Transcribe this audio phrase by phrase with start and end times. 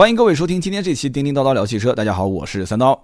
[0.00, 1.92] 欢迎各位收听今天这期《叮叮叨叨聊汽车》。
[1.94, 2.98] 大家好，我是三刀。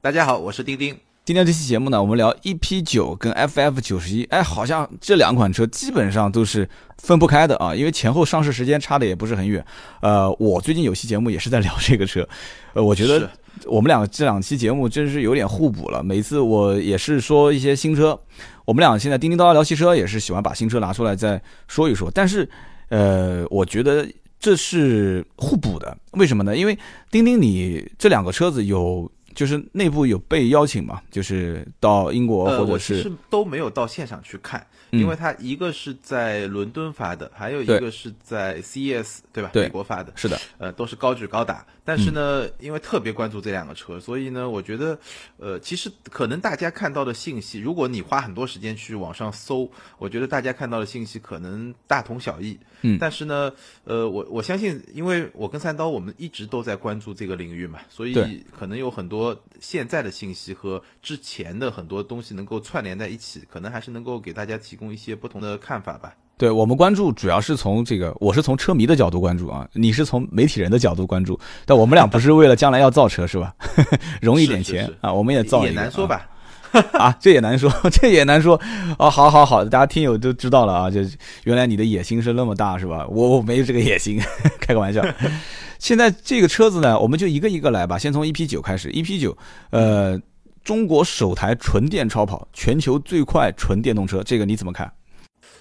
[0.00, 0.92] 大家好，我是丁丁。
[1.24, 4.24] 今天这期节目呢，我们聊 EP 九跟 FF 九十一。
[4.24, 6.68] 哎，好像这两款车基本上都是
[6.98, 9.64] 分不开的啊，因为前后上市时间差的也不是很远。
[10.02, 12.28] 呃，我最近有期节目也是在聊这个车，
[12.72, 13.30] 呃，我觉得
[13.66, 16.02] 我们两个这两期节目真是有点互补了。
[16.02, 18.20] 每次我也是说一些新车，
[18.64, 22.10] 我们俩现在叮叮叨叨聊汽车，也是喜欢把新车拿出来再说一说。
[22.12, 22.50] 但是，
[22.88, 24.04] 呃，我觉得。
[24.40, 26.56] 这是互补的，为什么呢？
[26.56, 26.76] 因为
[27.10, 34.66] 钉钉，你这两个车子有，就是内部有被邀请嘛，就是到英国或者是都没有到现场去看。
[34.92, 39.48] 因为它一个是在伦敦发的，还有一个是在 CES 对吧？
[39.54, 41.64] 美国发的，是的，呃，都是高举高打。
[41.84, 44.98] 但是呢，因为特别关注这两个车，所以呢，我觉得，
[45.36, 52.58] 呃，其实可能大家看到的信息，如果你花很多时间去网上搜，我觉得大家看到的信息可能大同小异。
[52.82, 52.98] 嗯。
[53.00, 53.52] 但是呢，
[53.84, 64.80] 呃，我我相信，因为我跟三刀我们一直都在关注这个领域嘛，所以可能有很多现在的信息和之前的很多东西能够串联在一起，可能还是能够给大家提。
[64.80, 66.10] 供一些不同的看法吧。
[66.38, 71.38] 对我们关注主要是从这个，我是从车迷的角度关注啊，你是从媒体人的角度关注。
[71.66, 73.54] 但我们俩不是为了将来要造车是吧？
[74.22, 76.16] 容易点钱啊，我们也造也难说吧？
[76.16, 76.39] 啊，
[77.20, 78.60] 这也难说，这也难说。
[78.98, 81.00] 哦，好好好，大家听友都知道了啊，就
[81.44, 83.06] 原来你的野心是那么大是吧？
[83.08, 84.20] 我我没有这个野心，
[84.60, 85.04] 开个玩笑。
[85.78, 88.90] 现在这个车子呢，我们就一个一个来吧，先从 EP 九开始。
[88.90, 89.36] EP 九，
[89.70, 90.20] 呃。
[90.62, 94.92] 中国首台纯电超跑，全球最快纯电动车，这个你怎么看？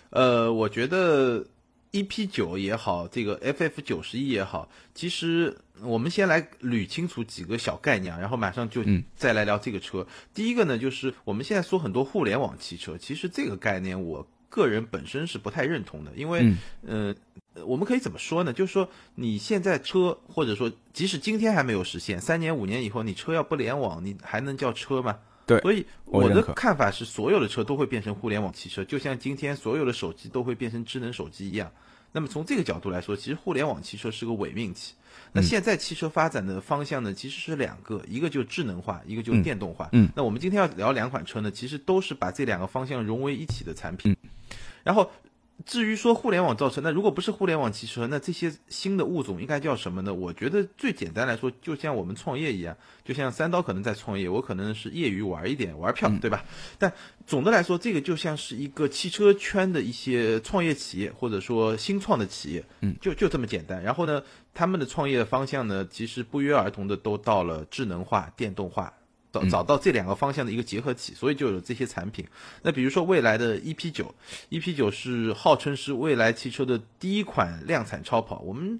[0.09, 1.41] 呃，我觉得
[1.91, 8.83] EP 九也好，这个 FF 九十一也好，其实我们先来捋清楚几个小概念，然后马上就
[9.15, 10.05] 再来聊这个车。
[10.33, 17.15] 第一个呢，就是我们现在说很多互联网汽车，其实这个概念我个人本身是不太认同的，因为，嗯。
[17.65, 18.53] 我们可以怎么说呢？
[18.53, 25.19] 就是说，你现在车，或者说，即使今天还没有实现，三年五年以后，你车要不联网，你还能叫车吗？
[25.49, 25.59] 对。
[25.61, 31.69] 所以我的看法是，所有的车都会变成互联网汽车，就像今天所有的手机都会变成智能手机一样。
[32.11, 34.93] 那么从这个角度来说，其实互联网汽车是个伪命题。
[35.33, 39.89] 那现在汽车发展的方向呢，其实是两个，一个就智能化，一个就电动化。
[39.91, 40.09] 嗯。
[40.15, 44.15] 那我们今天要聊两款车呢，其实都是把这两个方向融为一体的产品。
[44.83, 45.11] 然后。
[45.65, 50.13] 至于说互联网造车，那如果不是互联网汽车，那这些新的物种应该叫什么呢？
[50.13, 56.43] 我觉得最简单来说，就像我们创业一样，就像三刀可能在创业，我可能是业余玩一点，玩票，对吧？
[56.77, 56.91] 但
[57.27, 63.83] 总的来说，这个就像是一个汽车圈的一些创业企业，或者说新创的企业，嗯，就就这么简单。
[63.83, 68.93] 然后呢，他们的创业方向呢，其实不约而同的都到了智能化、电动化。
[69.31, 72.25] 找找到这两个方向的一个结合体，所以就有这些产品。
[72.63, 74.13] 那比如说未来的 EP 九
[74.49, 78.39] ，EP 九是号称是未来汽车的第一款量产超跑。
[78.39, 78.79] 我们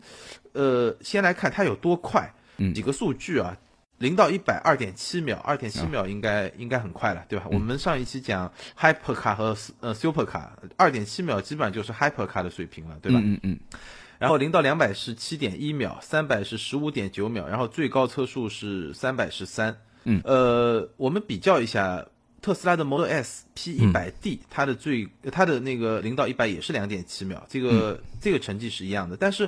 [0.53, 2.33] 呃先来看它有多快，
[2.73, 3.55] 几个数据啊，
[3.99, 7.45] 零到一百二点七秒，二点七秒应该应该很快了，对吧？
[7.51, 13.19] 我们上一期讲 Hyper 卡和呃 Super 卡，二点七秒基本上就是 Hyper 卡的水平了，对吧？
[13.23, 13.59] 嗯嗯。
[14.17, 19.77] 然后零到两百是七点一秒，三百是十五点九秒，然后最高车速是三百十三。
[20.09, 22.03] 嗯，呃，我们比较一下
[22.41, 29.15] 特斯拉的 Model S P 一百 D，它的最它的那个零到一百也是两点七秒，这个这个成绩是一样的。
[29.15, 29.47] 但是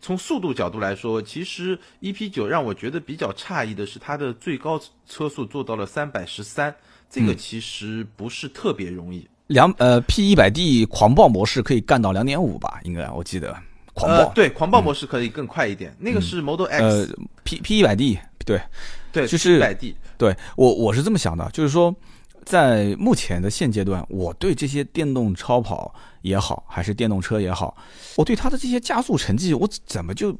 [0.00, 4.78] 从速度角度来说，其实 EP 九让我觉得比较诧异的是，它的最高
[5.08, 6.74] 车速做到了三百十三，
[7.08, 9.26] 这个其实不是特别容易。
[9.46, 12.80] 两呃 P 一百 D 狂暴模式可以干到两点五吧？
[12.84, 13.56] 应该我记得
[13.94, 18.60] 狂暴对狂暴模式可以更快一点，那个是 Model X 呃 P P 一百 D 对。
[19.12, 19.94] 对，就是一百 D。
[20.16, 21.94] 对我，我是这么想的，就是说，
[22.46, 27.76] 在目前的现阶段，我对这些电动超跑也好，还是电动车也好，
[28.16, 30.34] 我对它的这些加速成绩，我怎么就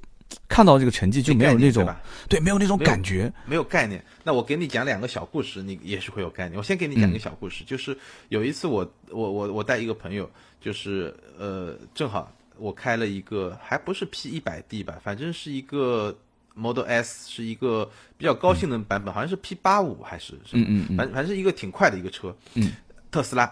[0.49, 1.87] 看到这个成绩就没有那种
[2.31, 4.03] 对，没有那种感觉，没有概念。
[4.25, 6.57] 那我给你讲两个小故事，你也许会有概念。
[6.57, 7.95] 我先给你讲一个小故事，就是
[8.31, 10.27] 有一次我我我我带一个朋友，
[10.63, 16.17] 就是呃，正好我开了一个，还不是 P 一百 D 吧，反正是一个。
[16.55, 20.67] Model S 是一个比较高性能版本，好像是 P 八五还是什么？
[20.69, 22.37] 嗯嗯反反正是一个挺快的一个车。
[22.53, 22.71] 嗯，
[23.11, 23.51] 特斯拉。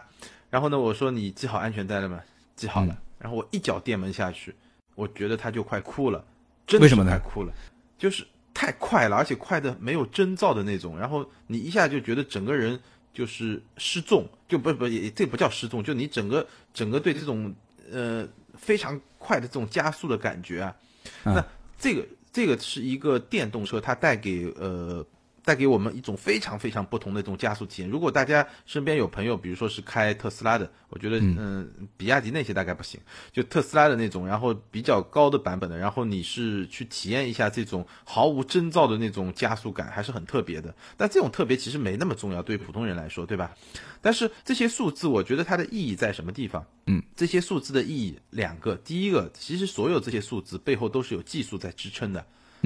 [0.50, 2.20] 然后呢，我说你系好安全带了吗？
[2.56, 2.94] 系好了。
[3.18, 4.54] 然后我一脚电门下去，
[4.96, 6.22] 我觉得他就快哭了，
[6.66, 7.50] 真的是快哭了，
[7.96, 10.98] 就是太快了，而且快的没有征兆的那种。
[10.98, 12.78] 然后你一下就觉得整个人
[13.14, 17.54] 就是失重，就不不也这不叫失重，就你整个整个对这种
[17.90, 18.28] 呃
[18.60, 20.76] 非常快的这种加速的感觉啊。
[21.24, 21.44] 那
[21.78, 22.06] 这个。
[22.32, 25.04] 这个是一个电动车，它带给呃
[25.44, 27.90] 带给我们一种非常非常不同的一种加速体验。
[27.90, 33.00] 如果大家身边有朋友，比如说是开特斯拉的，我觉得嗯，比亚迪那些大概不行，
[33.32, 40.74] 就特斯拉的那种，然后比较高的版本的，然后你是去体验一下这种毫无征兆的那种加速感，还是很特别的。
[40.96, 43.54] 但这种特别其实没那么重要，对于普通人来说，对吧？
[44.02, 46.64] 但是这些数字，我觉得它的意义在什么地方？
[46.86, 52.24] 嗯，这些数字的意义两个，第一个，其实所有这些数字背后都是有技术在支撑的。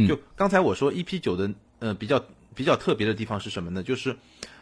[0.08, 2.24] 就刚才我说 EP 九的呃比较。
[2.54, 3.82] 比较特别的地方是什么呢？
[3.82, 4.16] 就是，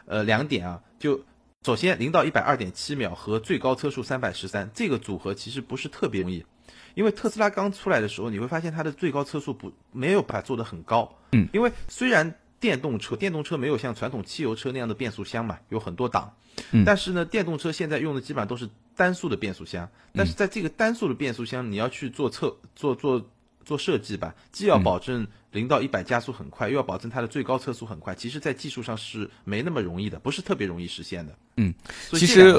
[0.07, 0.81] 呃，两点啊。
[0.99, 1.21] 就
[1.65, 6.45] 首先，零到一百二点七秒和最高车速三百十三这个组合其实不是特别容易，
[6.95, 11.17] 因为特斯拉刚出来的时候，你会发现它的最高车速不没有把它做得很高。
[11.33, 16.35] 嗯，因为虽然电动车电动车没有像传统汽油车那样的变速箱嘛，有很多档，
[16.85, 19.89] 但是呢，电动车现在用的基本上都是单速的变速箱。
[20.15, 23.31] 但是在这个单速的变速箱，你要去做测做做
[23.65, 25.27] 做设计吧，既要保证。
[25.53, 31.33] 零到一百加速很快，又要保证它的最高车速很快，其实，在技术上是没那么容易的，不是特别容易实现的。
[31.59, 31.73] 嗯，
[32.11, 32.59] 其实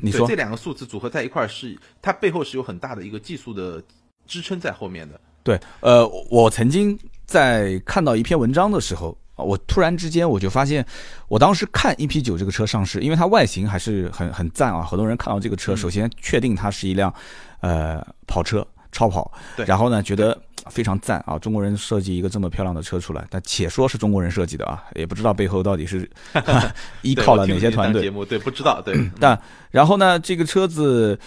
[0.00, 3.82] 你说这两个数字组合在一块儿，是它背后是有很大的一个技术的
[4.26, 5.20] 支撑在后面的。
[5.42, 10.84] 对，呃，我曾经在看到一篇文章的时候，我突然之间我就发现，
[11.28, 17.14] 我当时看 EP 九这个车上市，因为它外形还是很很赞啊，很多人看到这个车，首先确定它是一辆
[17.60, 18.66] 呃跑车。
[18.96, 19.28] 超跑，
[19.66, 20.40] 然后呢，觉得
[20.70, 21.38] 非常赞啊！
[21.38, 26.08] 中国人设计一个这么漂亮的车出来，但且说是中国人设计的啊，也不知道背后到底是
[27.02, 28.02] 依靠了哪些团队。
[28.02, 28.94] 节目对，不知道对。
[29.20, 29.40] 但
[29.70, 31.18] 然后呢，这个车子，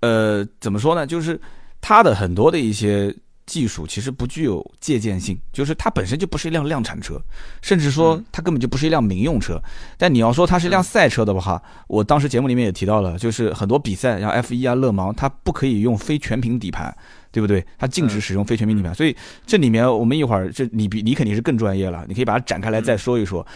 [0.00, 1.06] 呃，怎么说呢？
[1.06, 1.40] 就是
[1.80, 3.14] 它的很多的一些。
[3.46, 7.20] 技术其实不具有借鉴性，就是它本身就不是一辆量产车，
[7.62, 9.60] 甚至说它根本就不是一辆民用车。
[9.98, 16.96] 但你要说它是一辆赛车的话，我当时节目里面也提到了，就是很多比赛，像 F 一啊、勒芒，它不可以用非全屏底盘，
[17.32, 17.64] 对不对？
[17.78, 18.92] 它禁止使用非全面品牌。
[18.92, 19.16] 所以
[19.46, 23.46] 这里面我们一会儿，这你比你肯定是更专业了，你可以把它展开来再说一说。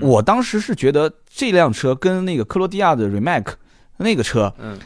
[0.00, 3.44] 我当时是觉得这辆车跟那个克罗地亚的 Remac
[3.96, 4.78] 那个车，嗯，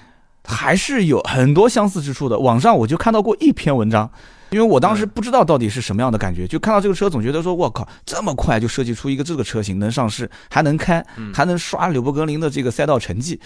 [0.44, 2.38] 还是有很多相似之处的。
[2.38, 4.10] 网上我就看到过一篇文章。
[4.50, 13.40] 因为我当时不知道到底是什么样的感觉，就看到这个车，总觉得说，我靠，这么快就设计出一个这个车型能上市，还能开，还能刷纽博格林的这个赛道成绩，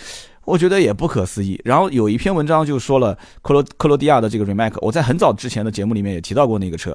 [0.45, 1.59] 我觉得也不可思议。
[1.65, 6.95] 然后有一篇文章就说了克罗克罗地亚的这个 Remac，我在很早之前的节目里面也提到过那个车，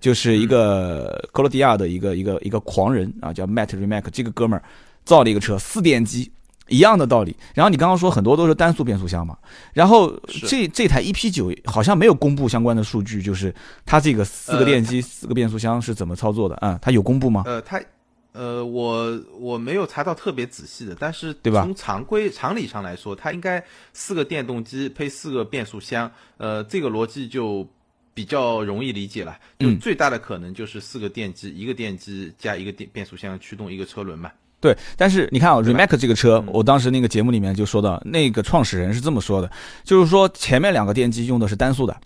[0.00, 4.64] 就是一个克罗地亚的一个一个一个狂人啊，叫 Matt Remac，这个哥们儿
[5.04, 6.32] 造了一个车，四电机。
[6.70, 9.36] 一样的道理，然后你刚刚说很多都是单速变速箱嘛，
[9.74, 16.78] 然后这这台 EP 九好像没有公布相关的数据，就是它这个四个电机、四个变速箱是怎么操作的啊？
[16.80, 17.42] 它有公布吗？
[17.44, 17.82] 呃，它，
[18.32, 21.62] 呃，我我没有查到特别仔细的，但是对吧？
[21.62, 23.62] 从常规常理上来说，它应该
[23.92, 27.66] 四个电动机配四个变速箱，呃，这个逻辑就
[28.14, 29.36] 比较容易理解了。
[29.58, 34.30] 就最大的可能就是四个电机，一个电机加一个电变速箱驱动一个车轮嘛。
[34.60, 39.50] 对，但是你看啊，Remac 这个车，我当时那个节目里面就说到，那个创始人是这么说的，
[39.84, 41.96] 就是说前面两个电机用的是单速的，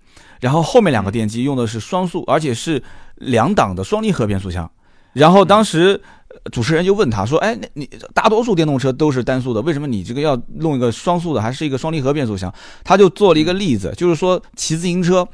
[0.40, 2.80] 然后后面两个电机用的是双速，而且是
[3.16, 4.70] 两档的双离合变速箱。
[5.12, 6.00] 然后当时
[6.52, 12.52] 主持人就问他说：“哎，那你大多数电动车都是单速的，为什么你这个要弄一个双速的，还是一个双离合变速箱？”
[12.82, 15.26] 他就做了一个例子，就是说骑自行车，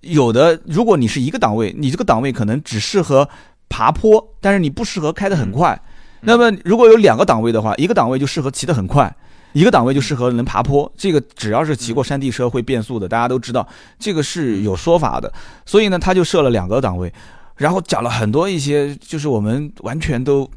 [0.00, 3.28] 有的如果你是一个档位，你这个档位可能只适合
[3.68, 5.80] 爬坡，但是你不适合开得很快。
[6.22, 9.14] 那么，如果有两个档位的话，一个档位就适合骑得很快，
[9.52, 10.90] 一个档位就适合能爬坡。
[10.96, 13.66] 这个只要是骑过山地车会变速的，大家都知道，
[13.98, 15.32] 这个是有说法的。
[15.64, 17.12] 所以呢，他就设了两个档位，
[17.56, 20.48] 然后讲了很多一些，就是我们完全都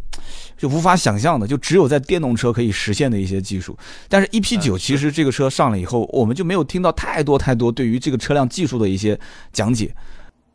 [0.58, 3.78] 就无法想象的，就只有在电动车可以实现的一些技术。
[4.10, 9.20] 但是 EP 九其实这个车上了以后，我们就没有听到太多太多对于这个车辆技术的一些
[9.52, 9.94] 讲解。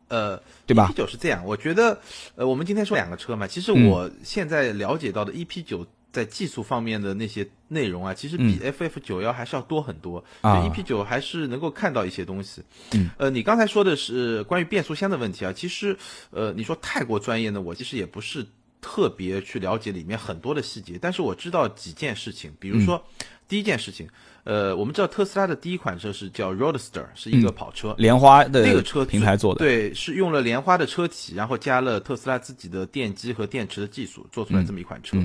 [0.08, 1.98] 呃，对吧？EP 九是这样，我觉得，
[2.36, 10.22] 呃，我们今天说两个车嘛，其实我现在了解到的 EP 九在技术方面的那些内容啊，其实比 FF 九幺还是要多很多。
[10.42, 12.62] 啊，EP 九还是能够看到一些东西。
[12.92, 15.96] 嗯，呃，你刚才说的是关于变速箱的问题啊，其实，
[16.30, 18.46] 呃，你说太过专业呢，我其实也不是
[18.82, 23.02] 特别去了解里面很多的细节，但是我知道几件事情，比如说
[23.48, 24.06] 第一件事情。
[24.48, 35.18] 呃，我们知道特斯拉的第一款车是叫 Roadster，是一个跑车，莲花的那个车平台做的，对，是用了莲花的车体，然后加了特斯拉自己的电机和电池的技术做出来这么一款车。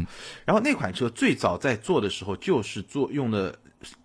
[0.43, 3.55] 然后那款车最早在做的时候就是做用了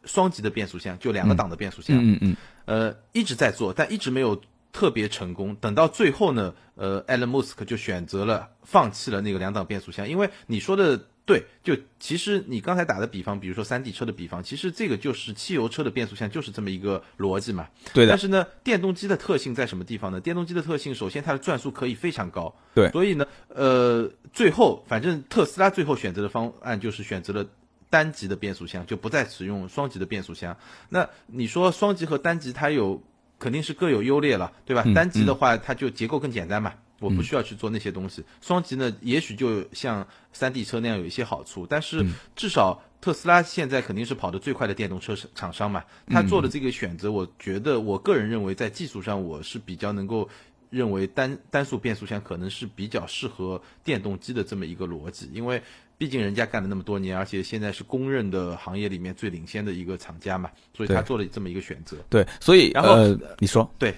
[0.05, 4.41] 双级的变速箱，就两个档的变速箱，嗯嗯，呃，一直在做，但一直没有
[4.73, 5.53] 特别成功。
[5.57, 11.01] 等到最后呢，呃，埃隆·穆斯克就选择了放弃了那个两档变速箱，因为你说的。
[11.29, 17.69] 对，就其实你刚才打的比方，比如说山地车的比方，其实这个就是汽油车的变速箱就是这么一个逻辑嘛。
[17.93, 18.19] 对的但。
[18.19, 20.21] 是呢，电动机的特性在什么地方呢？
[20.21, 22.53] 电动机的特性，首先它的转速可以非常高。
[22.75, 27.47] 对所以呢，呃，最后反正特斯拉最后选择的方案就是选择了。
[27.91, 30.55] 单级的变速箱就不再使用双级的变速箱。
[30.91, 33.03] 那你说双级和单级它有
[33.39, 34.83] 肯定是各有优劣了，对吧？
[34.85, 38.25] 嗯单级的话，它就结构更简单嘛，我不需要去做那些东西。
[38.40, 50.28] 双极呢，也许就像山地车那样有一些好处，但是至少特斯拉现在肯定是跑得最快的电动车厂商嘛，他做的这个选择，我觉得我个人认为在技术上我是比较能够。
[50.71, 55.62] 认为单单速变速箱可能是比较适合电动机的这么一个逻辑，因为
[55.97, 61.97] 毕竟人家干了那么多年，而且现在是公认的行业里面最领先的一个厂家嘛，所以他做了这么一个选择。
[62.11, 63.95] 对，所以然后呃，你说，对，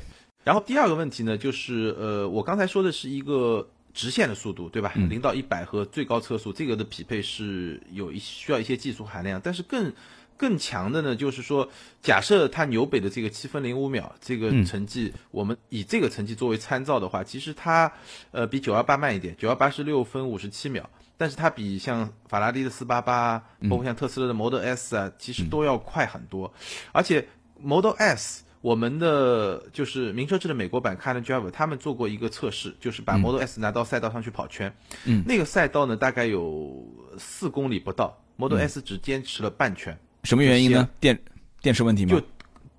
[0.51, 4.93] 然后第二个问题呢，就是呃，我刚才说的是一个直线的速度，对吧？
[4.97, 9.93] 零到一百和最高车速这个的匹配是有一需要一些技术含量，但是更
[10.37, 11.71] 更强的呢，就是说，
[12.03, 17.93] 假设它纽北的这个七分零五秒这个成绩，我们以这个成绩作为参照的话，其实它
[18.33, 20.91] 呃比九幺八慢一点，九幺八是六分五十七秒。
[21.17, 23.39] 但是它比像法拉利的四八八，
[23.69, 26.53] 包括像特斯拉的 Model S 啊，其实都要快很多。
[26.91, 27.29] 而且
[27.63, 34.71] Model S，我们的就是名车志的美国版 c a r n Driver，他们做过一个测试，就是把 Model S 拿到赛道上去跑圈。
[35.07, 36.87] 嗯，那个赛道呢，大概有
[37.19, 40.89] 四公里不到，Model S 只坚持了半圈，什么原因呢？
[41.01, 41.19] 电
[41.63, 42.11] 电池问题吗？
[42.13, 42.27] 就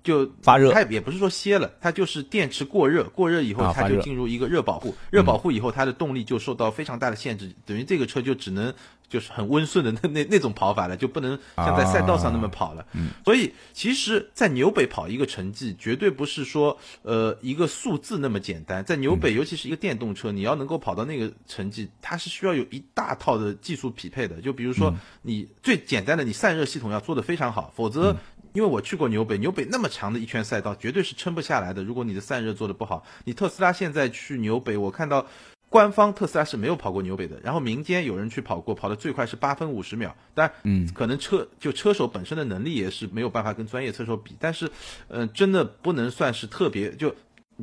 [0.02, 8.74] 就发热它也不是说歇了，它就是电池过热，过热以后它就进入一个热保护，热保护以后它的动力就受到非常大的限制，等于这个车就只能
[9.08, 12.84] 就是很温顺的那那那种跑法了，就不能像在赛道上那么跑了。
[12.94, 24.40] 嗯所以其实，在纽北跑一个成绩，绝对不是说呃一个数字那么简单，在纽嗯北，尤其是一个电动车，你要能够跑到那个成绩，它是需要有一大套的技术匹配的。
[24.40, 28.16] 就比如嗯说你最简单的，你散热系统要做得非常好，否则。
[28.52, 31.82] 因为我去过纽北，纽北那么长的一圈赛道，绝对是撑不下来的。
[31.82, 35.26] 如果你的散热做得不好，你特斯拉现在去纽北，我看到
[35.68, 40.14] 官方特斯拉是没有跑过纽北的，然后民间有人去跑过，跑的最快是八分五十秒。
[40.34, 44.70] 但，嗯，可能车就车手本身的能力也是没有办法跟专业车手比，但是，
[45.08, 47.14] 嗯、真的不能算是特别，就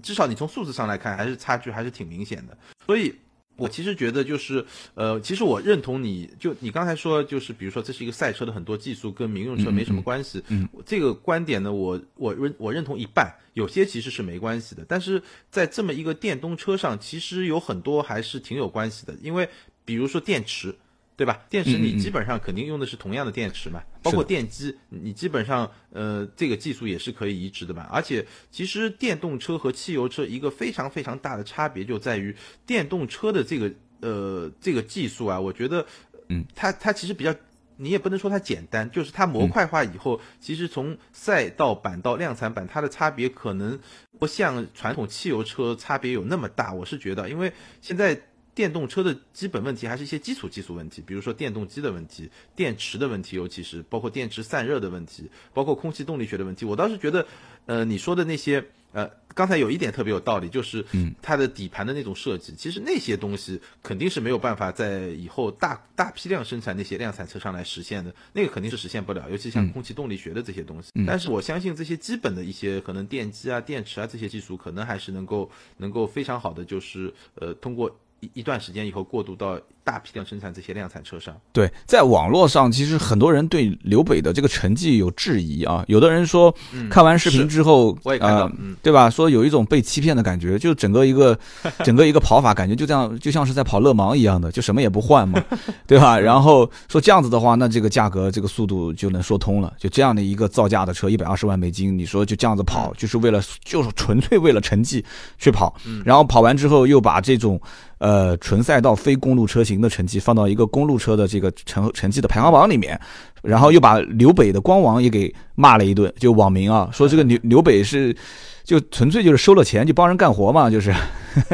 [0.02, 2.58] 至少你从数字上来看，还是差距还是挺明显的。
[2.86, 3.16] 所以。
[3.60, 10.68] 我其实觉得就是，呃，其实我认同你就你刚才说，就是比如说这是一个赛车的很多技术跟民用车没什么关系，嗯。
[10.86, 19.48] 这个观点呢，我我认我认同一半，有些其实是没关系的，但是在这么一个电动车上，其实有很多还是挺有关系的，因为
[19.86, 20.74] 比如说电池，
[21.20, 21.42] 对吧？
[21.50, 27.86] 电池你基本上肯定用的是同样的电池嘛，包括电机，你基本上呃这个技术也是可以移植的嘛。
[27.92, 32.34] 而且其实电动车和汽油车一个非常非常大的差别就在于
[32.66, 35.86] 电动车的这个呃这个技术啊，我觉得
[36.30, 37.36] 嗯，它它其实比较。
[37.82, 43.80] 你也不能说它简单，就是它模块化以后，其实从赛道版到量产版，它的差别可能
[44.20, 46.74] 不像传统汽油车差别有那么大。
[46.74, 48.22] 我是觉得，因为现在
[48.56, 56.66] 电动车的基本问题还是一些基础技术问题，比如说电动机的问题、电池的问题，尤其是包括电池散热的问题，包括空气动力学的问题。
[56.66, 57.26] 我倒是觉得，
[57.66, 70.90] 呃，你说的那些，呃，刚才有一点特别有道理，就是嗯它的底盘的那种设计，其实那些东西肯定是没有办法在以后大大批量生产那些量产车上来实现的，那个肯定是实现不了，尤其像嗯空气动力学的这些东西。
[70.96, 81.36] 嗯但是我相信这些基本的一些可能电机啊、电池啊这些技术，可能还是能够能够非常好的，就是呃通过一一段时间以后过渡到大批量生产这些量产车上。
[81.52, 85.84] 对，在网络上，其实很多人对刘北的这个成绩有质疑啊。
[85.88, 89.10] 有的人说，嗯看完视频之后，我也看到呃，嗯，对吧？
[89.10, 91.38] 说有一种被欺骗的感觉，就整个一个
[91.84, 95.44] 整个一个跑法，感觉就这样，就像是在跑勒芒一样的，就什么也不换嘛，
[95.88, 96.20] 对吧？
[96.20, 99.74] 然后说这样子的话，那这个价格、这个速度就能说通了。
[99.80, 105.04] 就这样的一个造价的车，一百二十万美金，你说就这样子跑，就是为了就是纯粹为了成绩
[105.38, 107.60] 去跑，然后跑完之后又把这种
[107.98, 113.00] 呃纯赛道非公路车型的成绩放到一个公路车的这个成成绩的排行榜里面，
[113.44, 118.16] 然后又把刘北的官网也给骂了一顿，就网民啊说这个刘刘北是
[118.64, 120.94] 就纯粹就是收了钱就帮人干活嘛，就是，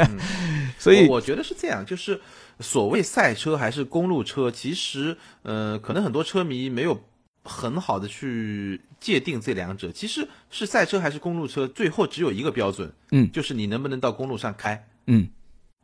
[0.80, 2.20] 所以我我觉得是这样，就是
[2.60, 7.00] 所谓赛车还是公路车，其实呃，可能很多车迷没有
[7.44, 9.92] 很好的去界定这两者。
[9.92, 14.88] 其实是赛车还是公路车，最后只有一个标准，嗯就是你能不能到公路上开。
[15.08, 15.28] 嗯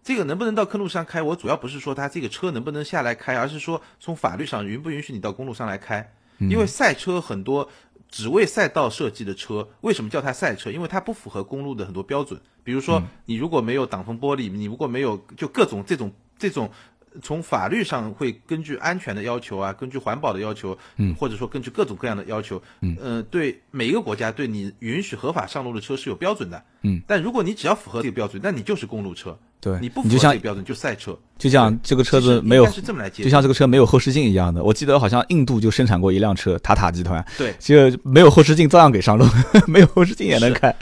[0.04, 6.14] 这个能不能到公路上开，我主要不是说它这个车能不能下来开，而是说从法律上允不允许你到公路上来开。
[6.40, 7.70] 因为赛车很多
[8.10, 10.72] 只为赛道设计的车，为什么叫它赛车？
[10.72, 12.42] 因为它不符合公路的很多标准。
[12.64, 16.72] 比如说，你如果没有挡风玻璃，你如果没有就各种这种这种
[17.22, 34.64] 从法律上会根据安全的要求啊，根据环保的要求，嗯，或者说根据各种各样的要求，嗯，呃，对每一个国家对你允许合法上路的车是有标准的，嗯，但如果你只要符合这个标准，那你就是公路车，对，你不符合这个标准就赛车，就像这个车子没有就像这个车没有后视镜一样的。
[34.64, 39.26] 我记得好像印度就生产过一辆车，塔塔集团，对，就没有后视镜照样给上路，
[39.68, 40.74] 没有后视镜也能开。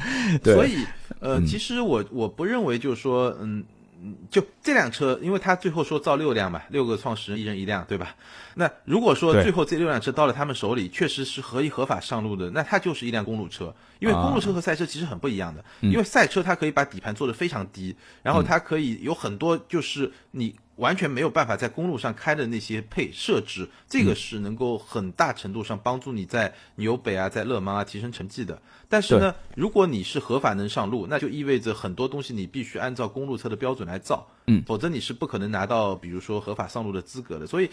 [0.43, 0.85] 对，所以
[1.19, 1.45] 呃，嗯。
[1.45, 3.63] 其实我我不认为就是说，嗯。
[4.01, 8.15] 嗯就这辆车，因为他最后说造六辆嘛，六个创始人一人一辆，对吧？
[8.55, 13.73] 那如果说最后这六辆车到了他们手里，确实是合一合法上路的，那它就是一辆公路车。
[13.99, 28.59] 因为公路车和赛车其实很不一样的，因为赛车它可以把底盘做得非常低，然后它可以有很多就是你完全没有办法在公路上开的那些配设置，这个是能够很大程度上帮助你在纽北啊、在勒芒啊提升成绩的。
[28.87, 37.45] 但是呢，如果你是合法能上路，那就意味着很多东西你必须按照公路车的标准来造，嗯，否则你是不可能拿到比如说合法上路的资格的。
[37.45, 37.69] 所以。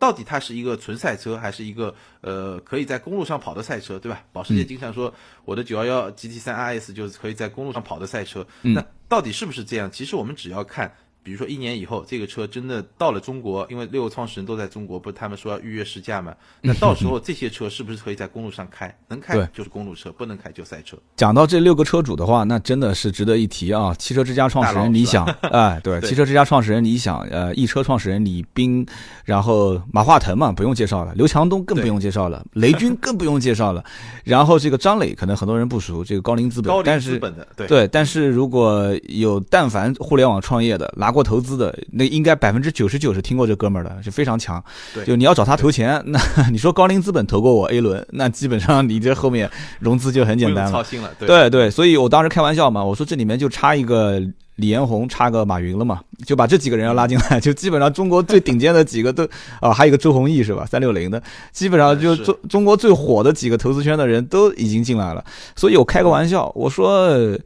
[0.00, 4.24] 到底它是一个纯赛车，还是一个呃可以在公路上跑的赛车，对吧？
[4.32, 5.12] 保时捷经常说
[5.44, 9.90] 我的911 GT3 RS 就是可以在公路上跑的赛车，那到底是不是这样？
[9.90, 10.90] 其实我们只要看。
[11.30, 16.34] 比如说一年以后，这个车真的到了中国，因为六个创始人都在中国，不是他们说要预约试驾嘛？
[16.60, 18.92] 那到时候这些车是不是可以在公路上开？
[19.06, 20.96] 能开对就是公路车，不能开就赛车。
[21.14, 23.94] 讲到这六个车主的话，那真的是值得一提啊！
[23.94, 28.84] 汽车之家创始人李想，哎，对， 汽车之家创始人李想，呃，易车创始人李斌，
[29.24, 33.84] 然后马化腾嘛，不用介绍了，刘强东更不用介绍了，雷军更不用介绍了，
[34.24, 44.62] 然后这个张磊可能很多人不熟，这个高瓴资本，高瓴资本的，对对，但是如果有但凡互联网创业的拿过投资的，那应该百分之九十九是听过这哥们儿的，是非常强。
[44.94, 50.70] 对就你要找他投钱，那你说高瓴资本投过我 A 轮，那基本上你这后面融资就很简单了。
[50.72, 51.10] 操心了。
[51.18, 54.20] 对对对，所以我当时开玩笑嘛，我说这里面就差一个
[54.56, 59.26] 李彦宏，差个马云了嘛，就把这几个人要拉进来，就基本上中国最顶尖的几个都
[59.60, 60.66] 啊，还有一个周鸿祎是吧？
[60.66, 65.24] 三六零的，基本上就中中国最火的几个投资圈的人都已经进来了。
[65.56, 67.38] 所以我开个玩笑，我说呃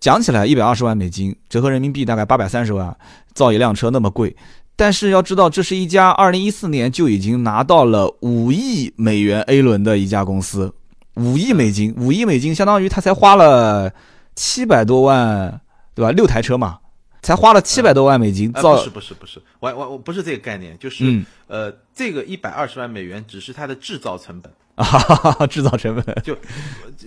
[0.00, 2.96] 讲起来一百二十万美金，折合人民币大概八百三十万，
[3.34, 4.36] 造一辆车那么贵。
[4.76, 10.72] 但是要知道，这是一家二零一四年就已经拿到了五亿美元 A 轮的一家公司，
[11.14, 13.92] 五亿美金，五亿美金相当于他才花了
[14.36, 15.60] 七百多万，
[15.96, 16.12] 对吧？
[16.12, 16.78] 六台车嘛，
[17.22, 24.52] 才花了七百多万美金呃，造不是不是不是，我我我不是这个概念，就是、嗯呃，这个一百二十万美元只是它的制造成本。
[24.78, 26.14] 啊，制造成本。
[26.22, 26.36] 就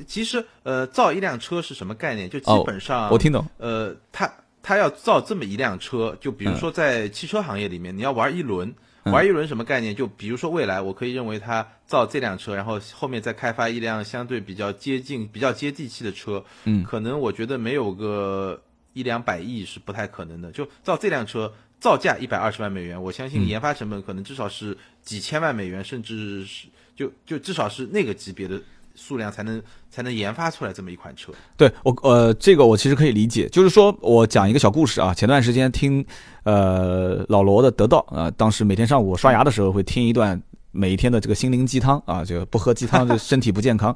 [0.06, 2.30] 其实呃，造一辆车是什么概念？
[2.30, 4.32] 就基哦本上、我听懂，呃，他
[4.62, 9.96] 他要造这么一辆车，就比如嗯说在汽车行业里面，你要玩一轮，玩一轮什么概念？
[9.96, 18.62] 就比如说未来，我可以认为他造这辆车，然后后面再开发一辆相对比较接近、比较接地气的车，嗯可能我觉得没有个
[18.94, 20.52] 一两百亿是不太可能的。
[20.52, 21.52] 就造这辆车。
[21.82, 26.68] 造价一百二十万美元，我相嗯信研发成本可能至少是几千万美元，甚至是
[27.02, 28.62] 就就至少是那个级别的
[28.96, 31.32] 数量才能才能研发出来这么一款车。
[31.58, 35.14] 对我呃，这个我其实可以理解，就是说我讲一个小故事啊。
[35.14, 36.06] 前段时间听
[36.44, 40.42] 呃老罗的得到啊、呃，当时每天上午刷牙的时候会听一段。
[40.74, 43.94] 每一天的这个心灵鸡汤啊，这个不喝鸡汤就身体不健康。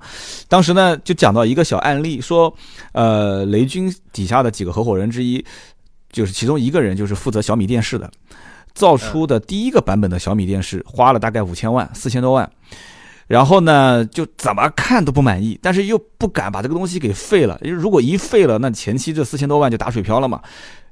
[0.50, 2.54] 当时呢就讲到一个小案例，说
[2.92, 5.42] 呃雷军底下的几个合伙人之一，
[6.12, 8.12] 就是其中一个人就是负责小米电视的，
[8.74, 12.52] 造出的第一个版本的小米电视花了大概五千万，四千多万。
[13.28, 20.42] 然后呢，就怎么看都不满意，但是又不敢把这个东西给废了，因为如果一废了，那前期这四千多万就打水漂了嘛。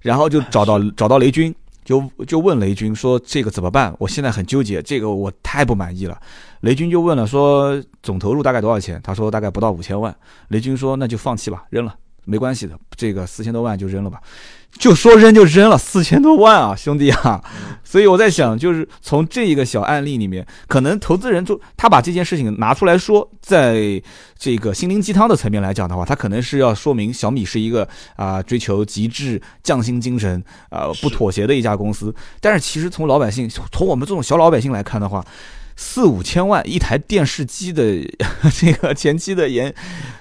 [0.01, 1.53] 然后就找到 找到雷军，
[1.85, 3.95] 就就问雷军说这个怎么办？
[3.99, 6.19] 我现在很纠结，这个我太不满意了。
[6.61, 8.99] 雷军就问了说总投入大概多少钱？
[9.03, 10.13] 他说大概不到五千万。
[10.49, 14.21] 雷军说那就放弃吧，扔了，没关系的，这个四千多万就扔了吧。
[14.77, 17.43] 就说扔就扔了，四千多万啊， 兄弟啊！
[17.83, 24.01] 所以我在想，就是从这一个小案例里面，可能投资人就他把这件事情拿出来说，在
[24.37, 32.13] 这个心灵鸡汤的层面来讲的话，他可能是要说明小米是一个啊、追求极致匠心精神啊、不妥协的一家公司。
[32.41, 35.23] 但是其实从老百姓，从我们这种小老百姓来看的话，
[35.75, 37.83] 四五千万一台电视机的
[38.55, 39.73] 这个前期的研，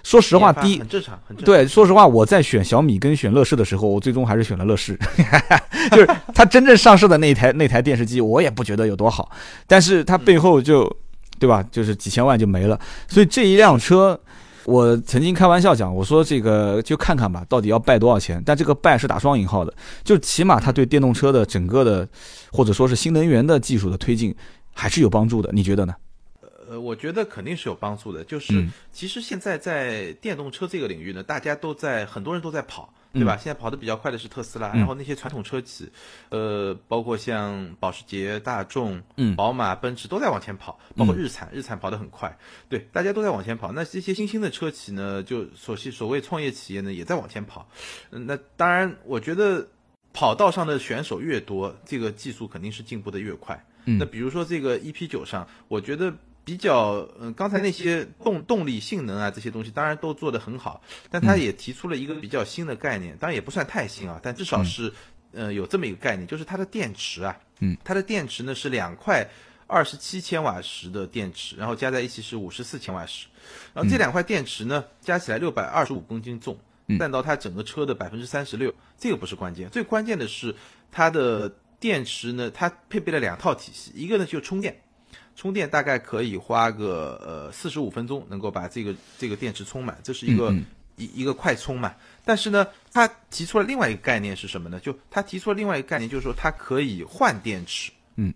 [0.02, 1.44] 说实话，研发第一很正常，很正常。
[1.44, 4.98] 对，说实话，我在选小米跟选乐视的时候，我最终还是选了乐视，
[5.92, 9.30] 就是它真正上市的那一台 那台电视机，我也不觉得有多好，
[9.66, 10.90] 但是它背后就，
[11.38, 11.62] 对吧？
[11.70, 14.18] 就是几千万就没了，所以这一辆车。
[14.64, 18.40] 我曾经开玩笑讲，我说这个就看看吧，到底要败多少钱？
[18.46, 22.08] 但这个败是打双引号的，就起码它对电动车的整个的，
[22.52, 24.32] 或者说是新能源的技术的推进
[24.74, 25.94] 还是有帮助的，你觉得呢？
[26.68, 28.22] 呃，我觉得肯定是有帮助的。
[28.24, 33.36] 就是、嗯其实现在在电动车这个领域呢，大家都在很多人都在跑，对吧？
[33.36, 35.90] 现在跑得比较快的是特斯拉，嗯然后那些传统车企，
[36.30, 43.72] 呃，包括像保时捷、大众、嗯宝马、奔驰都在往前跑，包括日产，日产跑得很快，对，大家都在往前跑。
[43.72, 47.68] 那这些新兴的车企呢，就所系所谓创业企业呢，也在往前跑。
[48.12, 49.66] 嗯那当然，我觉得
[50.12, 53.66] 跑道上的选手越多，这个技术肯定是进步的越快。
[53.84, 53.98] 嗯。
[53.98, 56.12] 那比如说这个 EP 九上，我觉得
[56.44, 64.92] 比较，嗯、刚才那些动动力、性能啊这些东西，当然都做得很好，但它也提出了一个比较新的概念，当然也不算太新啊，但至少是，
[65.32, 69.24] 呃，有这么一个概念，就是它的电池啊，嗯，它的电池呢是两块
[69.68, 73.28] 二十七千瓦时的电池，然后加在一起是五十四千瓦时，
[73.72, 76.58] 然后这两块电池呢加起来六百二十五公斤重，
[76.98, 80.54] 占到它整个车的百分之三十六，这个不是关键，最关键的是
[80.90, 81.50] 它的
[81.82, 84.80] 电池呢，它配备了两套体系，一个呢就是充电，
[85.34, 90.64] 充电大概可以花个呃四十五分钟能够把这个这个电池充满，这是一个、嗯
[90.96, 91.94] 一一个快充嘛。
[92.22, 94.78] 但是呢，它提出了另外一个概念是什么呢？
[94.78, 97.90] 就它提出了另外一个概念，就是说它可以换电池。
[98.16, 98.32] 嗯，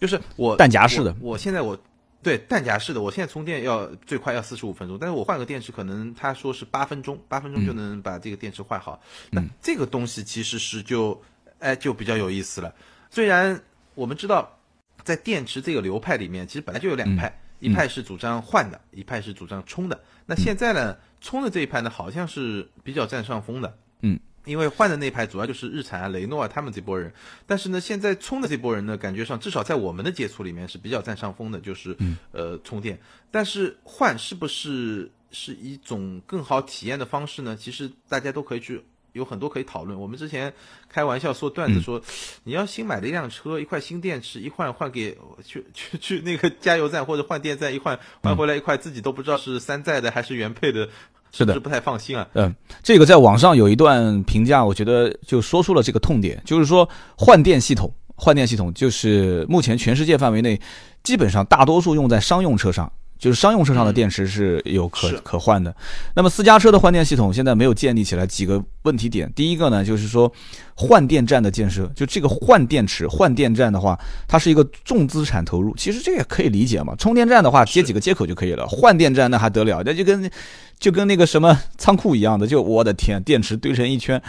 [0.00, 1.76] 就是我弹夹式的我，我现在我
[2.22, 9.02] 对弹夹式的，我现在充电要最快要四十五分钟，但是我换个电池，可能他说是八分钟，八分钟就能把这个电池换好。
[9.30, 11.20] 那这个东西其实是就
[11.58, 12.74] 哎就比较有意思了。
[13.10, 13.60] 虽然
[13.94, 14.58] 我们知道，
[15.04, 20.00] 在电池这个流派里面，其实本来就有两派，一派是主张换的，一派是主张充的。
[20.26, 23.78] 那现在呢，充的这一派呢，好像是比较占上风的。
[24.02, 24.18] 嗯。
[24.44, 27.12] 因为换的那派主要就是日产啊、雷诺啊他们这波人，
[27.48, 31.96] 但是呢，现在充的这波人呢，感觉上至少在我们的接触里面是比较占上风的，就是、
[32.30, 32.96] 呃充电。
[33.32, 37.56] 但是换是不是是一种更好体验的方式呢？
[37.56, 38.80] 其实大家都可以去
[39.16, 39.98] 有很多可以讨论。
[39.98, 40.52] 我们之前
[40.88, 42.00] 开玩笑说段子说，
[42.44, 50.88] 你要新买的一辆车，一块新电池一换换给去去去那个加油站或者换电站一换换回来一块自己都不知道是山寨的还是原配的，
[51.32, 52.28] 是的不是不太放心啊？
[52.34, 60.60] 嗯，这个在网上有一段评价，我觉得就说出了这个痛点，就是说换电系统，换电系统就是目前全世界范围内，
[61.02, 62.92] 基本上大多数用在商用车上。
[63.18, 65.74] 就是商用车上的电池是有可、是可换的，
[66.14, 69.30] 那么私家车的换电系统现在没有建立起来，几个问题点。
[69.34, 70.30] 第一个呢，就是说
[70.74, 73.98] 换电站的建设，就这个换电池、换电站的话，
[74.28, 75.74] 它是一个重资产投入。
[75.76, 79.82] 其实这也可以理解嘛，充电站的话接几个接口就可以了，换电站那还得了？
[79.84, 80.30] 那就跟
[80.78, 84.20] 就跟那个什么仓库一样的，就我的天，电池堆成一圈，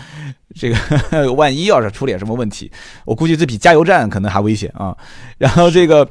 [0.56, 2.72] 这个 万一要是出点什么问题，
[3.06, 4.96] 我估计这比加油站可能还危险啊。
[5.38, 6.10] 然后这个，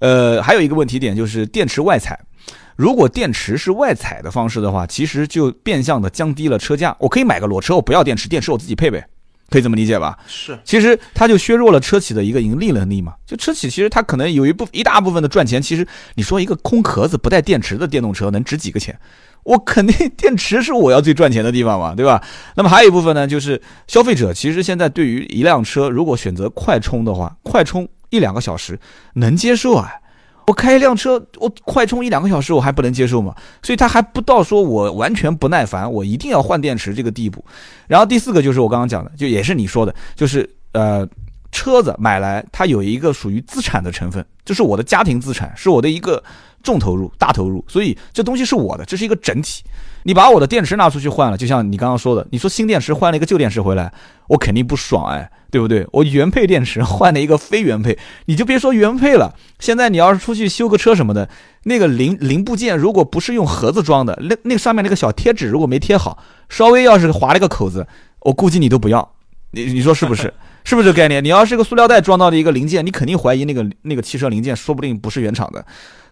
[0.00, 2.18] 呃，还有一个问题点就是电池外采。
[2.76, 6.94] 如果电池是外采的方式的话，其实就变相的降低了车价。
[7.00, 9.02] 我可以买个裸车，我不要电池，电池我自己配备，
[9.48, 10.18] 可以这么理解吧？
[10.26, 13.14] 是其实它就削弱了车企的一个盈利能力嘛。
[13.26, 18.98] 就车企其实它可能有一部一大部分的赚钱，其实你说一个空壳子不带电池的电动车能值几个钱？
[19.44, 22.20] 我肯定电池是我要最赚钱的地方嘛，对吧？
[22.56, 28.78] 那么还有一部分呢，就是消费者其实现在对于一辆车如果选择快充的话，快充一两个小时
[29.14, 29.90] 能接受啊。
[30.46, 33.34] 我开一辆车，我快充一两个小时，我还不能接受吗？
[33.62, 37.44] 所以它还不到说我完全不耐烦，我一定要换电池这个地步。
[37.88, 41.04] 然后第四个就是我刚刚讲的，就也是你说的，就是呃，
[41.50, 46.22] 车子买来它有一个属于资产的成分，这是我的家庭资产，是我的一个
[46.62, 49.64] 重投入、大投入，所以这东西是我的，这是一个整体。
[50.04, 53.92] 你把我的电池拿出去换了，就像你刚刚说的，你说新电池换了一个旧电池回来，
[54.28, 55.86] 我肯定不爽哎，对不对？
[55.90, 61.26] 我原配电池换了一个非原配，你就别说原配了，现在你要是出去修个车什么的，
[61.62, 67.86] 那个零零部件如果不是用盒子装的，那那个上面那个小贴纸如果没贴好，稍微要是划了个口子，
[68.20, 69.14] 我估计你都不要。
[69.52, 70.30] 你你说是不是？
[70.64, 71.24] 是不是这概念？
[71.24, 75.64] 你要是个塑料袋装到的一个零件，你肯定怀疑那个那个汽车零件说不定不是原厂的，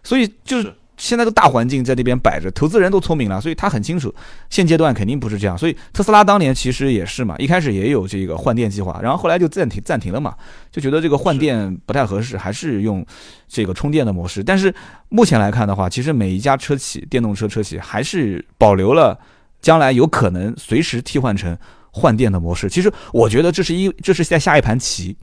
[0.03, 4.13] 所以就是现在的大环境在那边摆着，投资人都聪明了，所以他很清楚
[4.49, 5.57] 现阶段肯定不是这样。
[5.57, 10.33] 所以特斯拉当年其实也是嘛，一开始也有这个换电计划，然后后来就暂停暂停了嘛，
[10.71, 13.05] 就觉得这个换电不太合适，还是用
[13.47, 14.43] 这个充电的模式。
[14.43, 14.73] 但是
[15.09, 19.19] 目前来看的话，其实每一家车企电动车车企还是保留了
[19.61, 21.57] 将来有可能随时替换成
[21.91, 22.69] 换电的模式。
[22.69, 25.15] 其实我觉得这是一这是在下一盘棋，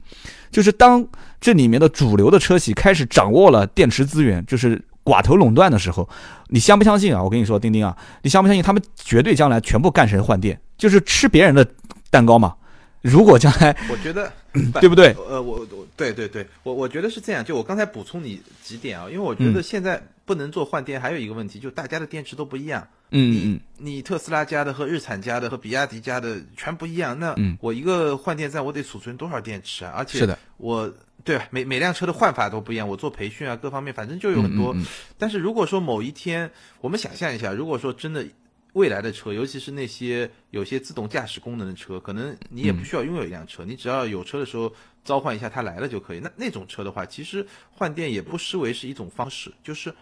[0.51, 1.05] 就是当
[1.39, 6.07] 这里面的主流的车企开始掌握了电池资源，就是寡头垄断的时候，
[6.47, 7.21] 你相不相信啊？
[7.21, 11.67] 我跟你说，丁丁啊，你相不相信他们绝对将来全部干成换电，就是吃别人的
[12.09, 12.55] 蛋糕嘛？
[13.01, 14.31] 如果将来我觉得
[14.79, 15.15] 对不对？
[15.27, 17.43] 呃，我我对对对，我我觉得是这样。
[17.43, 22.87] 就我刚才补充你几点啊，因为我觉得嗯现在不能做换电，还有一个问题，就大家的电池都不一样。
[23.09, 27.19] 嗯嗯你特斯拉家的和日产家的和比亚迪家的全不一样。
[27.19, 29.93] 那嗯我一个换电站，我得储存多少电池啊？
[29.97, 31.39] 而且是的，我对？
[31.49, 34.75] 每每辆车的换法都不一样，我做培训啊，各方面反正就有很多。
[35.17, 38.25] 但是如果说某一天，我们想象一下，如果说真的
[38.73, 46.19] 未来的车，尤其是那些有些自动驾驶功能的车，可能你也不需要拥有一辆车，你只要有车的时候召唤一下它来了就可以。
[46.19, 49.93] 那那种车的话，其实换电也不失为是一种方式，就是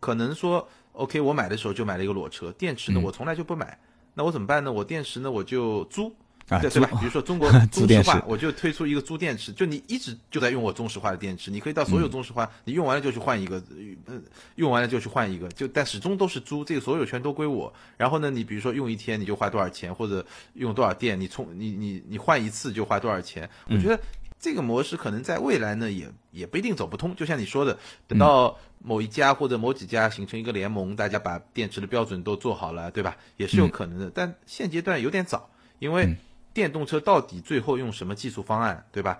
[0.00, 3.78] 可能说，OK，我买的时候就买了一个裸车，电池呢我从来就不买，
[4.14, 4.72] 那我怎么办呢？
[4.72, 6.14] 我电池呢我就租。
[6.60, 6.88] 对对吧？
[7.00, 13.62] 比如说中国 中石化，我就推出一个租电池，就你一直就在用我中石化的电池，你可以到所有中石化，你用完了就去换一个，
[14.06, 14.20] 呃，
[14.56, 17.72] 用完了就去换一个，就但始终都是租，这个所有权都归我。
[17.96, 23.48] 然后呢，你比如说用一天你就花多少钱，或者用多少电，你充你你你换一次就花多少钱。
[23.68, 23.98] 我觉得
[24.38, 27.14] 这个模式可能在未来呢也也不一定走不通。
[27.14, 33.16] 就像你说的，等到某一家或者某几家形成一个联盟，大家把电池的标准都做好了，对吧？
[33.36, 34.10] 也是有可能的。
[34.12, 36.14] 但现阶段有点早，因为。
[36.54, 39.18] 电动车到底最后用什么技术方案，对吧？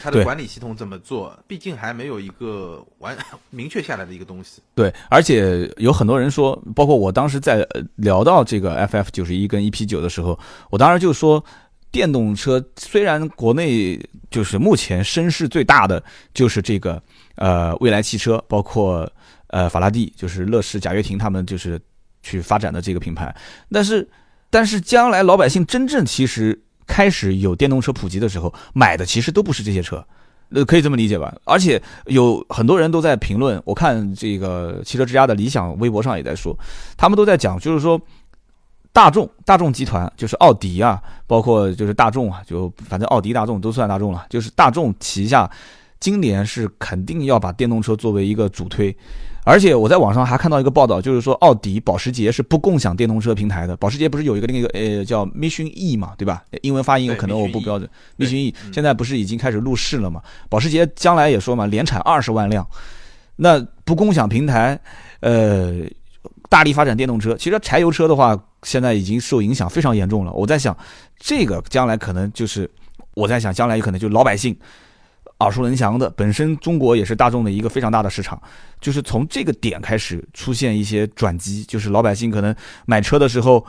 [0.00, 1.36] 它的管理系统怎么做？
[1.48, 3.16] 毕竟还没有一个完
[3.50, 4.62] 明确下来的一个东西。
[4.76, 7.66] 对，而且有很多人说，包括我当时在
[7.96, 10.38] 聊到这个 FF 九十一跟 EP 九的时候，
[10.70, 11.44] 我当时就说，
[11.90, 13.98] 电动车虽然国内
[14.30, 16.00] 就是目前声势最大的
[16.32, 17.02] 就是这个
[17.34, 19.10] 呃未来汽车，包括
[19.48, 21.80] 呃法拉第，就是乐视、贾跃亭他们就是
[22.22, 23.34] 去发展的这个品牌，
[23.68, 24.08] 但是
[24.48, 26.62] 但是将来老百姓真正其实。
[26.86, 30.04] 开始有电动车普及的时候，买的其实都不是这些车，
[30.50, 31.34] 呃，可以这么理解吧？
[31.44, 36.56] 而且有很多人都在评论，我看这个汽车之家的理想微博上也在说，
[36.96, 38.00] 他们都在讲，就是说
[38.92, 45.50] 大众大众集团，就是奥迪啊，包括就是大众啊，就反正奥迪、大众都算大众了，就是大众旗下
[46.00, 48.94] 今年是肯定要把电动车作为一个主推。
[49.44, 53.76] 而且我在网上还看到一个报道，就是说奥迪、保时捷是不共享电动车平台的。
[53.76, 56.44] 保时捷不是有一个那个呃叫 Mission E 嘛，对吧？
[56.62, 57.88] 英文发音有可能我不标准。
[58.18, 60.22] Mission E 现在不是已经开始入市了嘛？
[60.48, 62.64] 保时捷将来也说嘛，年产二十万辆。
[63.34, 64.78] 那不共享平台，
[65.20, 65.80] 呃，
[66.48, 67.36] 大力发展电动车。
[67.36, 70.32] 其实柴油车的话，现在已经受影响非常严重了。
[70.32, 70.76] 我在想，
[71.18, 72.70] 这个将来可能就是
[73.14, 74.56] 我在想，将来有可能就老百姓。
[75.42, 78.40] 耳熟能详的，本身中国也是大众的一个非常大的市场，
[78.80, 82.54] 就是从这个点开始出现一些转机，就是老百姓可能
[82.86, 83.64] 买车的时候，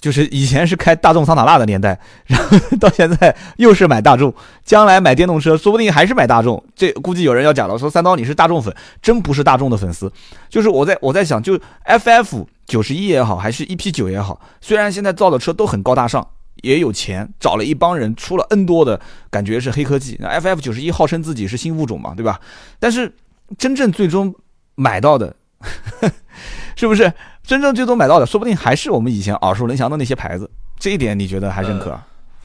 [0.00, 4.32] 就是以前是开大众桑塔纳的年代，然后 到现在又是买大众，
[4.64, 6.62] 将来买电动车说不定还是买大众。
[6.74, 10.12] 这估计有人要讲了，说三刀你是大众粉，真不是大众的粉丝。
[10.48, 16.26] 就是我在我在想，就 FF 九十一也好，还是 EP 九也好，虽然现在造的车都很高大上。
[16.66, 19.00] 也有钱，找了一帮人，出了 N 多的
[19.30, 20.16] 感觉是黑科技。
[20.18, 22.40] 那 FF 九十一号称自己是新物种嘛，对吧？
[22.80, 23.14] 但是
[23.56, 24.34] 真正最终
[24.74, 25.34] 买到的，
[26.74, 27.12] 是不是
[27.44, 30.50] 真正最终买到的，说不定还是我们以前耳熟能详的那些牌子。
[30.78, 31.98] 这一点你觉得还认可？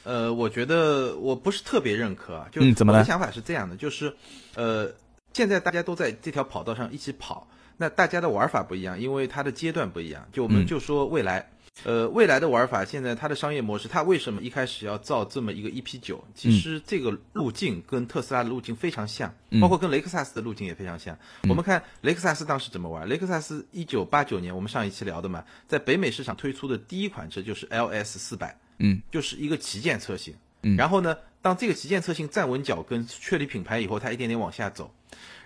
[0.04, 2.48] 呃，我觉得我不是特别认可啊。
[2.52, 4.14] 就怎么的想法是这样的，就是
[4.56, 4.88] 呃，
[5.34, 10.24] 现在大家都在这条跑道上一起跑，那大家的玩法不一样，因为它的阶段不一样。
[10.32, 11.50] 就我们就说未来。
[11.84, 16.24] 呃，未来的玩法，现在它的商业模式，它为什么一开始要造这么一个 EP 九？
[16.36, 21.18] 其实这个路径跟特斯拉的路径非常像，包括跟雷克萨斯的路径也非常像。
[21.50, 23.08] 我们看雷克萨斯当时怎么玩？
[23.08, 30.36] 雷克萨斯一九八九年，我们上一期聊的嘛，在北美市场推出的第一款车就是 LS 四百，嗯，就是一个旗舰车型。
[30.64, 34.94] 嗯，然后呢，当这个旗舰车型站稳脚跟、确立品牌以后，它一点点往下走，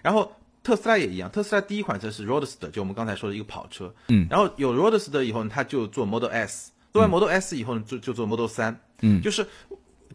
[0.02, 0.36] 然后。
[0.65, 3.93] 特斯拉也一样，特斯拉第一款车是 Roadster，就我们刚才说的一个跑车。
[4.08, 8.82] 嗯，然后有 Roadster 以后呢，他就做 Model S，做完 Model S 以后呢，就就做 Model 三。
[9.01, 9.45] 嗯，就是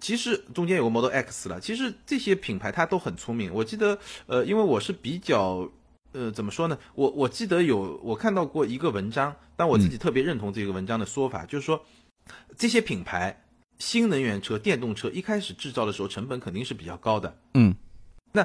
[0.00, 1.60] 其实中间有个 Model X 了。
[1.60, 3.54] 其实这些品牌它都很聪明。
[3.54, 5.70] 我记得，呃，因为我是比较，
[6.10, 6.76] 呃，怎么说呢？
[6.96, 11.80] 我我记得有我看到过一个文章，但我自己特别认同这个文章的说法，就是说
[12.56, 13.44] 这些品牌
[13.78, 17.38] 新能源车、电动车一开始制造的时候成本肯定是比较高的。
[17.54, 17.72] 嗯，
[18.32, 18.44] 那。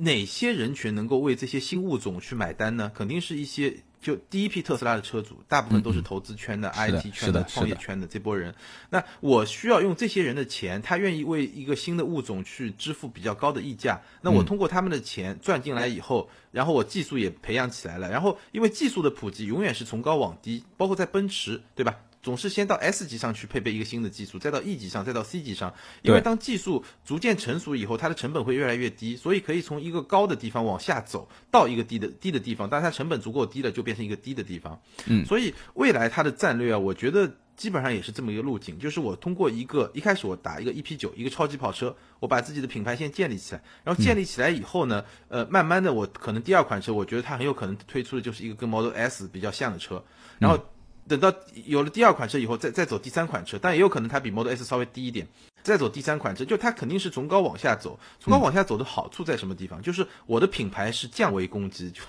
[0.00, 2.90] 哪些人群能够为这些新物种去买单呢？
[2.94, 8.54] 肯定是一些就第一批特斯拉的车主，大部分都是投资圈的、IT 圈的、创业圈的这波人。
[8.90, 14.02] 那我需要用这些人的钱，他愿意为一个新的物种去支付比较高的溢价。
[14.20, 18.10] 那我通过他们的钱赚进来以后，然后我技术也培养起来了。
[18.10, 22.00] 然后因为技术的普及永远是从高往低，包括在奔驰，对吧？
[22.22, 25.74] 总是先到 S 级上去配备一个新的技术，再到 E 级上，再到 C 级上。
[26.02, 32.70] 因为当技术逐渐成熟以后，它的成本会越来越低，所以可以从一个高的地方往下走到一个低的低的地方。
[32.70, 34.80] 当它成本足够低了，就变成一个低的地方。
[35.06, 50.04] 嗯，所以未来它的战略啊，我觉得基本上也是这么一个路径，就是我通过一个一开始我打一个 EP 九，一个超级跑车，我把自己的品牌先建立起来，然后建立起来以后呢，呃，慢慢的我可能第二款车，我觉得它很有可能推出的就是一个跟 Model S 比较像的车，
[50.38, 50.64] 然后。
[51.08, 51.32] 等到
[51.66, 55.26] 有了第二款车以后，再再走第三款车，但也有可能它比 Model S 稍微低一点，
[55.62, 57.98] 再走第三款车，就它肯定是从高往下走。
[58.20, 59.82] 从高往下走的好处在什么地方？
[59.82, 62.02] 就是我的品牌是降维攻击，就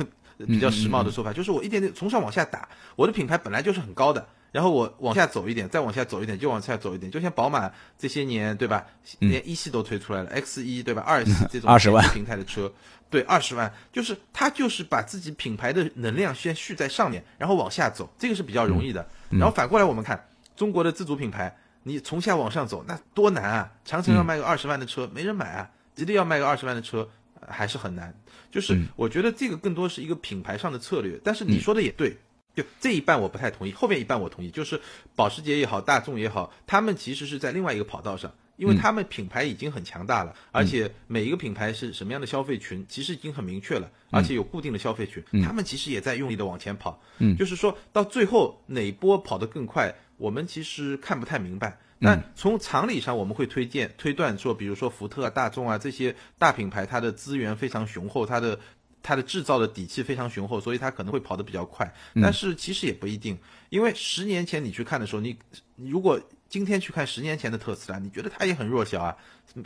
[0.45, 2.69] 比较时髦的说法，就是我一点点从上往下打。
[2.95, 8.85] 我的品牌本来就是很高的，然后我往下走一点，再往下走一点，就往下走一点，就像宝马这些年，对吧？
[9.17, 11.01] 连一系都推出来了，X 一对吧？
[11.01, 12.71] 二系这种二十万平台的车，
[13.09, 19.03] 对，二十万，就是它就是把自己品牌的能量先蓄在上面，然后往下走，这个是比较容易的。
[19.31, 20.23] 然后反过来我们看
[20.55, 23.71] 中国的自主品牌，你从下往上走，那多难啊！
[23.83, 28.13] 长城要卖个二十万的车，没人买啊；吉利要卖个二十万的车，呃还是很难。
[28.51, 32.15] 就是我觉得这个更多是一个品牌上的策略，但是你说的也对。
[32.55, 34.49] 就这一半我不太同意，后面一半我同意。
[34.51, 34.79] 就是
[35.15, 47.01] 保时捷也好，大众也好，他们其实是在另外一个跑道上，因为他们品牌已经很强大了，而且每一个品牌是什么样的消费群，其实已经很明确了，而且有固定的消费群，他们其实也在用力的往前跑。
[47.17, 51.79] 嗯就是说到最后哪一波跑得更快，我们其实看不太明白。
[51.99, 58.59] 但从常理上，我们会推荐推断说，比如说福特啊、大众啊这些大品牌，它的资源非常雄厚，它的
[59.03, 61.93] 它的制造的底气非常雄厚，所以它可能会跑得比较快。
[62.15, 63.37] 但是其实也不一定，
[63.69, 65.37] 因为十年前你去看的时候，你
[65.75, 69.15] 你如果今天去看十年前的特斯拉，你觉得它也很弱小啊，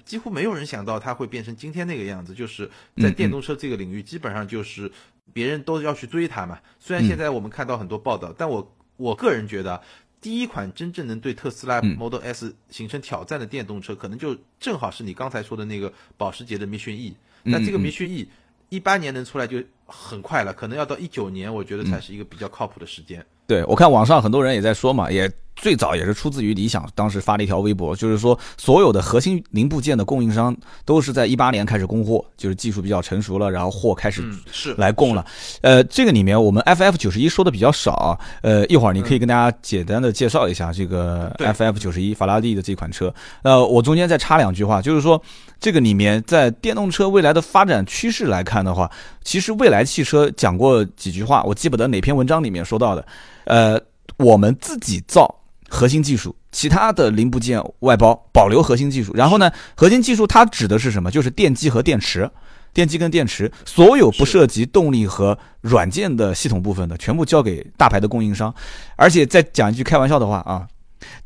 [0.03, 4.91] 几乎没有人想到它会变成今天那个样子，就是在电动车这个领域，基本上就是
[5.31, 6.59] 别人都要去追它嘛。
[6.79, 9.81] 虽然现在我们看到很多报道，但我我个人觉得啊。
[10.19, 17.15] 第一款真正能对特斯拉 Model S 形成挑战的电动车，可能就正好是你刚才说的那个保时捷的 Mission E。
[17.43, 18.27] 那这个 Mission E
[18.69, 23.25] 一八年能出来就很快了，可能要到一九年，我觉得才是一个比较靠谱的时间。
[23.45, 35.25] 对我看网上很多人也在说嘛，也最早也是出自于理想，当时发了一条微博，就是说所有的核心零部件的供应商都是在一八年开始供货，就是技术比较成熟了，然后货开始嗯，是来供了。
[35.61, 43.13] 呃，这个里面我们 FF 九十一说的比较少，呃，一会儿你可以跟大家简单的介绍一下这个 FF 九十一法拉利的这款车。
[43.41, 45.21] 呃，我中间再插两句话，就是说
[45.59, 48.89] 这个里面在电动车未来的发展趋势来看的话，
[49.23, 53.03] 其实未来汽车讲过几句话，我记不得哪篇文章里面说到的。
[53.45, 53.79] 呃，
[54.17, 55.33] 我们自己造
[55.69, 59.13] 核心技术，其他的零部件外包，保留核心技术。
[59.15, 61.11] 然后呢，核心技术它指的是什么？
[61.11, 62.29] 就是电机和电池。
[62.73, 68.53] 电机跟电池，所有不涉及动力和软件的系统部分的，全部交给大牌的供应商。
[68.95, 70.67] 而且再讲一句开玩笑的话啊，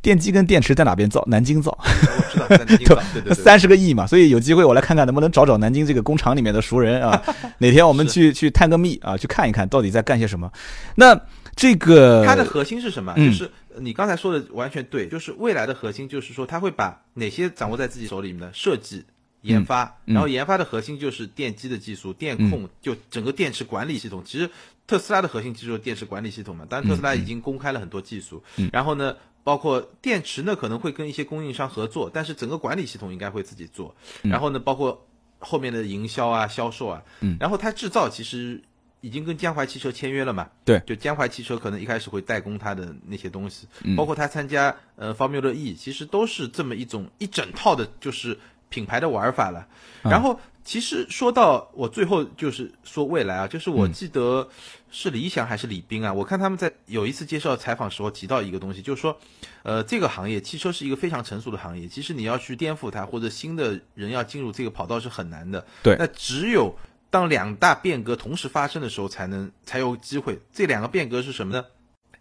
[0.02, 1.22] 电机跟电池在哪边造？
[1.28, 4.08] 南京造，我知道在南京造，对对对，三十个亿嘛。
[4.08, 7.22] 所以有机会我来看看能不能找找南京这个工厂里面的熟人啊，
[7.58, 10.50] 哪天我们去去探个秘啊，去看一看到底在干些什么。
[10.96, 11.20] 那
[11.54, 13.14] 这个它的核心是什么？
[13.18, 19.06] 嗯就是你刚才说的完全对，就是未来的核心就是说，它会把哪些掌握在自己手里面的设计。
[19.42, 24.22] 研发，嗯然后研发的核心就是电机的技术、电控，就整个电池管理系统。
[24.24, 24.48] 其实
[24.86, 28.44] 特斯拉的核心技术是电池管理系统嘛，当然特斯拉已经公开了很多技术。
[28.58, 33.96] 嗯然后呢，包括电池呢可能会跟一些供应商合作，但是整个管理系统应该会自己做。
[34.22, 35.08] 嗯然后呢，包括
[35.40, 38.62] 后面的营销啊、销售啊，嗯然后它制造其实
[39.02, 40.50] 已经跟江淮汽车签约了嘛。
[40.64, 48.38] 对就江淮汽车可能一开始会代工它的那些东西，嗯包括它参加呃 Formula E，其实都是这么一种一整套的，就是
[48.70, 49.68] 品牌的玩法了。
[50.04, 54.48] 然后其实说到我最后就是说未来啊，就是我记得
[54.92, 59.18] 是李想还是李斌啊，我看他们在有一次接受采访时候提到一个东西，就是说，
[59.64, 65.66] 呃，这个行业汽车是一个非常成熟的行业，其实你要去颠覆它或者新的人要进入这个跑道是很难的。
[65.84, 66.76] 对那只有
[67.12, 70.40] 当两大变革同时发生的时候，才能才有机会。
[70.52, 71.64] 这两个变革是什么呢？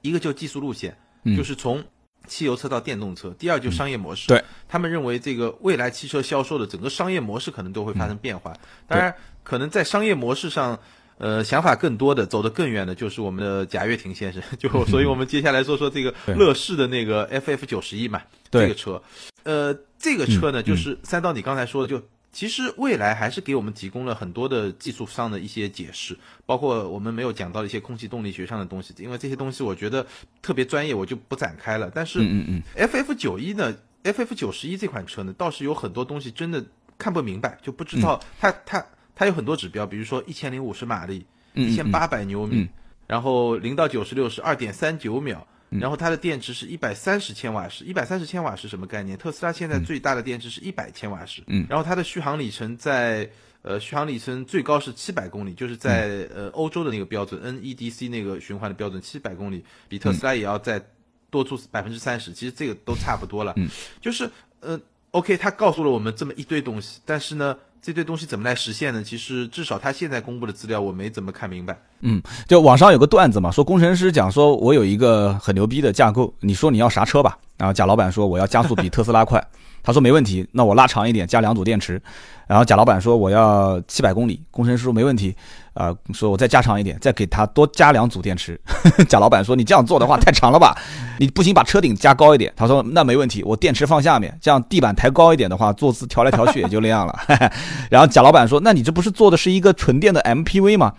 [0.02, 1.82] 一个就技术路线，嗯就是从
[2.26, 4.28] 汽油车到电动车；第二就商业模式。
[4.28, 8.52] 对，他们认为这个未来汽车销售的整个商业模式可能都会发生变化。
[8.86, 10.78] 当然，可能在商业模式上。
[11.22, 14.42] 呃，想法更多的、走得更远的，就是我们的贾跃亭先生。
[14.58, 19.02] 就所以，我们接下来说说这个乐视的那个 FF 九十一嘛，这个车。
[19.42, 26.16] 呃，这个车呢，嗯就是三刀你刚才说的，就其实未来还是给我们提供了很多的技术上的一些解释，
[26.46, 30.06] 包括我们没有讲到的一些空气动力学上的东西，因为这些东西我觉得
[30.40, 31.90] 特别专业，我就不展开了。
[31.92, 36.64] 但是嗯嗯嗯，FF 九一呢，FF 九十一这款车呢，倒是有很多东西真的
[36.96, 42.68] 看不明白，就不知道它、它它有很多指标，比如说一千零五十马力，嗯一千八百牛米，嗯
[43.08, 45.46] 然后零到九十六是二点三九秒。
[45.70, 49.16] 然后它的电池是一百三十千瓦时，一百三十千瓦时什么概念？
[49.16, 53.30] 特斯拉现在最大的电池是一百千瓦时，嗯，然后它的续航里程在
[53.62, 60.82] 呃续航里程最高是七百公里，就是在、呃欧洲的那个标准 NEDC 那个循环的标准七百公里，比特斯拉也要再
[61.30, 63.68] 多出百分之三十，其实这个都差不多了，嗯，
[64.00, 64.28] 就是
[64.60, 64.80] 呃
[65.12, 69.02] OK，他告诉了我们这么一堆东西，但是呢，这堆东西怎么来实现呢？
[69.02, 71.78] 其实至少他现在公布的资料我没怎么看明白。
[72.00, 77.38] 嗯就网上有个段子嘛，说工程师讲说，我有一个很牛逼的架构，你说你要啥车吧？
[77.56, 79.42] 然后贾老板说我要加速比特斯拉快，
[79.82, 82.00] 他说没问题，那我拉长一点，加两组电池。
[82.46, 85.32] 然后贾老板说我要七百公里，工程师说没问题，
[85.72, 88.60] 啊，说我再加长一点，再给他多加两组电池。
[89.08, 90.76] 贾老板说你这样做的话太长了吧，
[91.20, 92.52] 你不行把车顶加高一点。
[92.56, 97.16] 他说那没问题，我电池放下面，这样地板抬高一点的话，坐姿调来调去也就那样了。
[97.88, 100.92] 然后贾老板说那你这不是做的是一个纯电的 MPV 吗？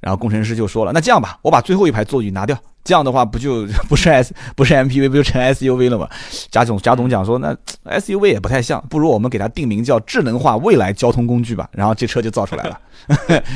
[0.00, 2.58] 然后工程师就说了，那这样吧，我把最后一排座椅拿掉。
[2.84, 6.08] 这样的话不就 不是 S 不是 MPV 不就成 SUV 了吗？
[6.50, 11.68] 贾总贾总讲说那 SUV 也不太像，不如我们给它定名叫智能化未来交通工具吧。
[11.72, 12.80] 然后这车就造出来了。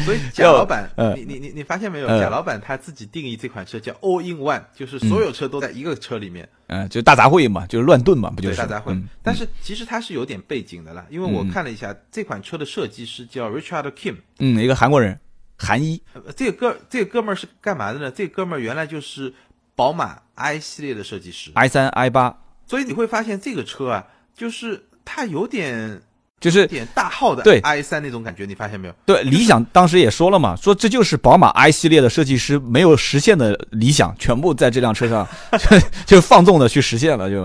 [0.04, 2.08] 所以 贾老板，你你你你发现没有？
[2.08, 6.46] 贾老板他自己定义这款车叫 All in One，就是所有车都在一个车里面。
[6.66, 9.00] 嗯，就大杂烩嘛，就是乱炖嘛，不就是大杂烩？
[9.22, 15.18] 但是其实它是有点背景的啦，因为我看了一下这款车的设计师叫 Richard Kim，嗯，一个韩国人。
[15.62, 16.02] 韩一，
[16.34, 18.10] 这个哥，这个哥们儿是干嘛的呢？
[18.10, 19.32] 这个哥们儿原来就是
[19.76, 22.36] 宝马 i 系列的设计师，i 三、i 八。
[22.66, 24.04] 所以你会发现这个车啊，
[24.34, 26.02] 就是它有点，
[26.40, 28.94] 就是点大号的对 i 三那种感觉，你发现没有？
[29.06, 35.26] 对，理想当时也说了嘛，说这就是宝马 i 系列的设计师没有实现的理想，全部在这辆车上
[36.06, 37.44] 就放纵的去实现了，就，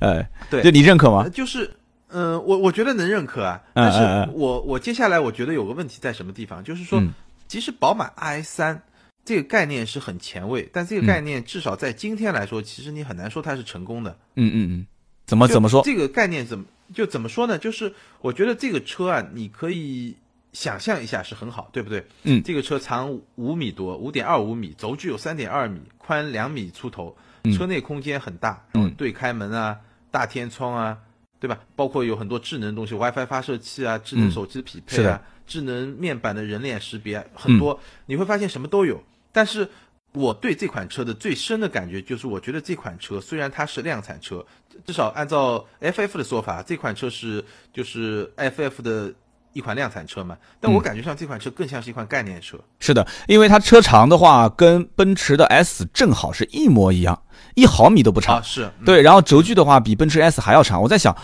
[0.00, 1.28] 哎，对，就你认可吗？
[1.28, 1.70] 就是，
[2.10, 7.02] 嗯，我我觉得能认可啊，但是我我接下来我觉得有个问题在什么地方，就是说。
[7.48, 8.82] 其实宝马 i 三
[9.24, 14.18] 这个概念是很前卫，但这个概念至少在今天来说，其实你很难说它是成功的。
[14.36, 14.86] 嗯嗯嗯，
[15.26, 15.82] 怎么怎么说？
[15.82, 17.58] 这个概念怎么就怎么说呢？
[17.58, 20.16] 就是我觉得这个车啊，你可以
[20.52, 22.06] 想象一下是很好，对不对？
[22.22, 27.14] 嗯，这个车长五米多，五点二五米，轴距有三点二米，宽两米出头，
[27.56, 29.78] 车内空间很大，嗯，对开门啊，
[30.10, 30.98] 大天窗啊，
[31.38, 31.58] 对吧？
[31.76, 35.20] 包括有很多智能东西，WiFi 发射器啊，智能手机匹配啊。
[35.48, 39.02] 智能面板的人脸识别很多，你会发现什么都有。
[39.32, 39.68] 但是
[40.12, 44.44] 我对这款车的最深的感觉就是，我觉得这款车虽然它是量产车，
[44.86, 49.12] 至少按照 FF 的说法，这款车是就是 FF 的
[49.52, 50.36] 一款量产车嘛。
[50.60, 52.58] 但我感觉上这款车更像是一款概念车。
[52.78, 57.22] 是的，因为它车长的话跟奔驰的 S 正好是一模一样，
[57.54, 58.42] 一毫米都不长。
[58.44, 60.82] 是对，然后轴距的话比奔驰 S 还要长。
[60.82, 61.16] 我在想。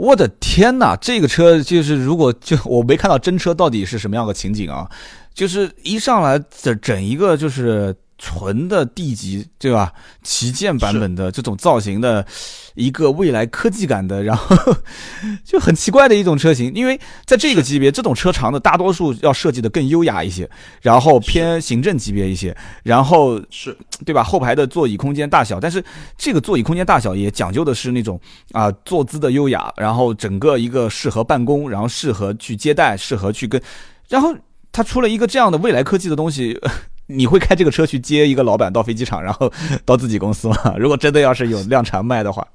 [0.00, 4.88] 我的天哪，这个车就是如果就 我没看到真车到底是什么样的情景啊，
[5.34, 7.94] 就是一上来整整一个就是。
[8.22, 9.90] 纯的 D 级，对吧？
[10.22, 12.24] 旗舰版本的这种造型的
[12.74, 14.54] 一个未来科技感的，然后
[15.42, 16.70] 就很奇怪的一种车型。
[16.74, 20.48] 因为在这个级别，这种车长的大多数要设计的更优雅一些，
[20.82, 24.22] 然后偏行政级别一些，然后是对吧？
[24.22, 25.82] 后排的座椅空间大小，但是
[26.18, 28.20] 这个座椅空间大小也讲究的是那种
[28.52, 33.58] 啊坐姿的优雅，然后整个一个适合办公，然后适合去接待，适合去跟，
[34.10, 34.36] 然后
[34.70, 36.60] 它出了一个这样的未来科技的东西。
[37.10, 39.52] 你会开这个车去接一个老板到飞机场，然后
[39.84, 40.56] 到自己公司吗？
[40.78, 42.46] 如果真的要是有量产卖的话，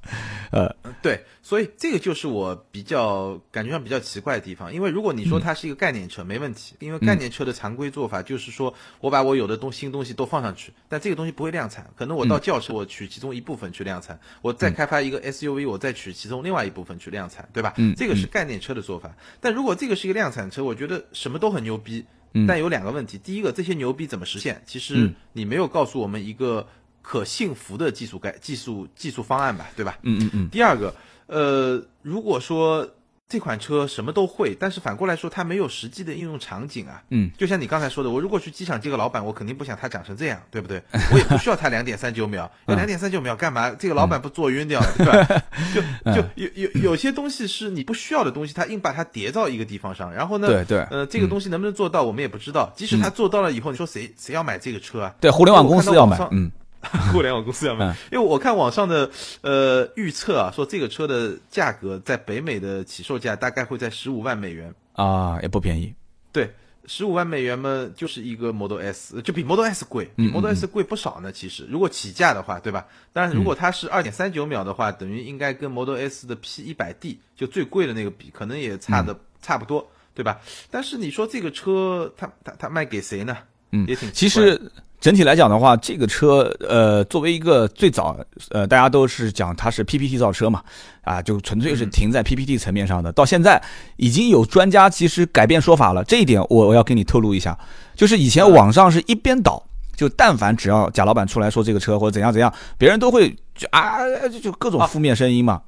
[0.52, 4.74] 呃，对，所以这个就是我比较感觉上比较奇怪的地方。
[4.74, 17.74] 因为如果你说它是一个概念车，没问题，因为概念车的常规做法就是说我把我有的东新东西都放上去，但这个东西不会量产，可能我到轿车我取其中一部分去量产，我再开发一个 SUV，我再取其中另外一部分去量产，对吧？
[17.78, 19.14] 嗯，这个是概念车的做法。
[19.42, 22.06] 但如果这个是一个量产车，我觉得什么都很牛逼。
[22.48, 24.62] 但有两个问题，第一个，这些牛逼怎么实现？
[24.66, 26.68] 其实你没有告诉我们一个
[27.02, 29.98] 可信服的技术概、技术、技术方案吧，对吧？
[30.04, 30.50] 嗯嗯嗯。
[30.50, 30.94] 第二个，
[31.28, 32.90] 呃，如果说。
[33.28, 37.02] 这款车什么都会，但是反过来说，它没有实际的应用场景啊。
[37.10, 40.80] 嗯，就像你刚才说的，我如果去机场接个老板，我肯定不想他长成这样，对不对？
[41.12, 43.72] 我也不需要他两点三九秒，要两点三九秒干嘛？
[43.72, 45.44] 这个老板不坐晕掉，对吧？
[45.74, 45.82] 就
[46.14, 50.48] 就有有有些东西是你不需要的东西，他硬把它叠到一个地方上，然后呢？
[50.48, 50.80] 对对。
[50.92, 52.72] 呃，这个东西能不能做到，我们也不知道。
[52.76, 55.16] 即使他做到了以后，你说谁谁要买这个车啊？
[55.20, 56.52] 对，互联网公司要买，嗯。
[57.12, 59.10] 互联网公司要卖，因为我看网上的
[59.42, 65.94] 呃预测啊，说这个车的价格在北美的起售价大概会在十五万美元啊，也不便宜。
[66.32, 66.54] 对，
[66.86, 71.32] 十五万美元嘛，就是一个 Model S，就比 Model S 贵，比 Model S 贵不少呢。
[71.32, 72.86] 其实，如果起价的话，对吧？
[73.14, 80.40] 但是，如果它是二点三九秒的话，等于应该跟 Model S 的 P 一百 D 就最贵的那个比，可能也差的差不多，对吧？
[80.70, 83.38] 但是你说这个车，它它它卖给谁呢？
[83.72, 84.62] 嗯，也挺其实。
[85.06, 88.18] 整体来讲的话，这个车，呃，作为一个最早，
[88.50, 90.64] 呃，大家都是讲它是 PPT 造车嘛，
[91.04, 93.12] 啊，就纯粹是停在 PPT 层面上的。
[93.12, 93.62] 到现在
[93.98, 97.56] 已经有专家其实改变说法了，这一点我我要跟你透露一下，
[97.96, 99.64] 就是以前网上是一边倒，
[99.96, 104.00] 就但凡只要贾老板出来说这个车或者怎样怎样，别人都会就啊
[104.32, 105.62] 就就各种负面声音嘛。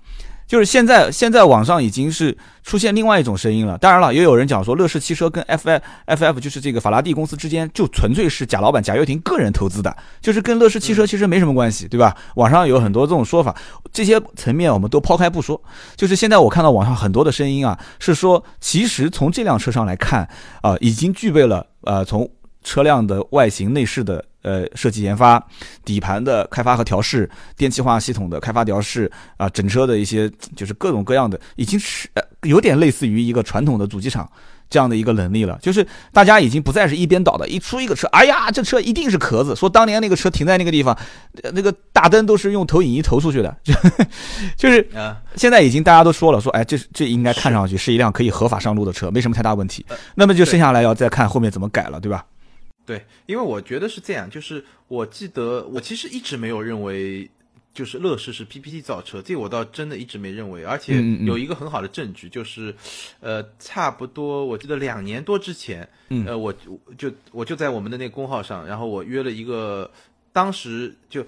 [0.47, 3.77] 就是现在，现在网上已经是出现另外一种声音了。
[3.77, 5.69] 当然了，也有人讲说，乐视汽车跟 F
[6.05, 12.15] F F 就是这个法拉第公司之间，就纯粹是贾老板贾跃亭个人投资的，就是跟乐视汽车其实没什么关系，对吧？
[12.35, 13.53] 网上有很多这种说法，
[13.91, 15.61] 这些层面我们都抛开不说。
[15.97, 20.27] 就是现在我看到网上很多的声音啊，是说其实从这辆车上来看
[20.61, 22.29] 啊，已经具备了呃从
[22.67, 24.23] 车辆的外形内饰的。
[24.43, 25.45] 呃，设计研发、
[25.83, 34.29] 底盘的开发和调试、电气化系统的开发调试啊，整车的一些就是各种各样的，已经是呃有点类似于一个传统的主机厂
[34.69, 35.59] 这样的一个能力了。
[35.61, 39.53] 就是大家已经不再是一边倒的，一出一个车，哎呀，这车一定是壳子。
[39.53, 40.97] 说当年那个车停在那个地方，
[41.51, 43.73] 那个大灯都是用投影仪投出去的，就
[44.55, 44.87] 就是
[45.35, 49.85] 现在已经大家都说了，说哎，这这应该看上去是一辆可以合法上路的车，没什么太大问题。
[50.15, 52.23] 那么就剩下来要再看后面怎么改了，对吧？
[52.87, 57.29] 对，因为我觉得是这样，就是我记得我其实一直没有认为，
[57.73, 62.73] 就是乐视是 PPT 造车，这我倒真的一直没认为，而且有一个很好的证据，就是，
[63.19, 65.85] 呃，差不多我记得两年多之前，
[66.25, 66.53] 呃，我
[66.97, 69.91] 就我就在我们的那个公号上，然后我约了一个，
[70.31, 71.25] 当时就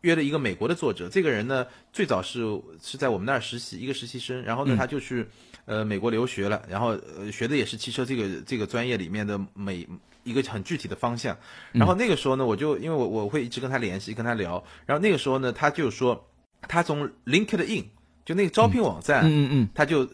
[0.00, 2.40] 约了一个美国的作者，这个人呢最早是
[2.82, 5.26] 是在我们那儿实习，一个实习生，然后呢他就去
[5.66, 9.86] 呃美国留学了，然后呃学的也是汽车这个这个专业里面的美。
[10.24, 11.36] 一个很具体的方向，
[11.72, 16.26] 然后那个时候呢，我就因为我我会一直跟他联系，跟他聊，然后那个时候呢，他就说
[16.62, 17.84] 他从 LinkedIn
[18.24, 20.08] 就那个招聘网站，嗯嗯，他就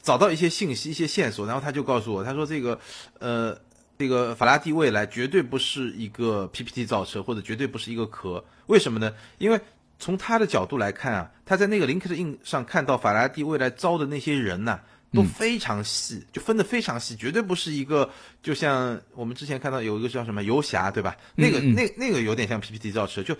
[0.00, 2.78] 找到一些信息、一些线索，然后他就告诉我，他说这个
[3.18, 3.58] 呃
[3.98, 9.12] 这个法拉第未来绝对不是一个 PPT 造车，或者绝对不是一个壳，为什么呢？
[9.38, 9.60] 因为
[9.98, 14.80] 从他的角度来看啊，他在那个 LinkedIn 上看到法拉第未来招的那些人呐。
[15.12, 18.08] 都非常细，就分得非常细，绝对不是一个，
[18.42, 21.16] 就像我们之前看到有一个叫什么游侠，对吧？
[21.34, 23.36] 那个那那个有点像 PPT 造车，就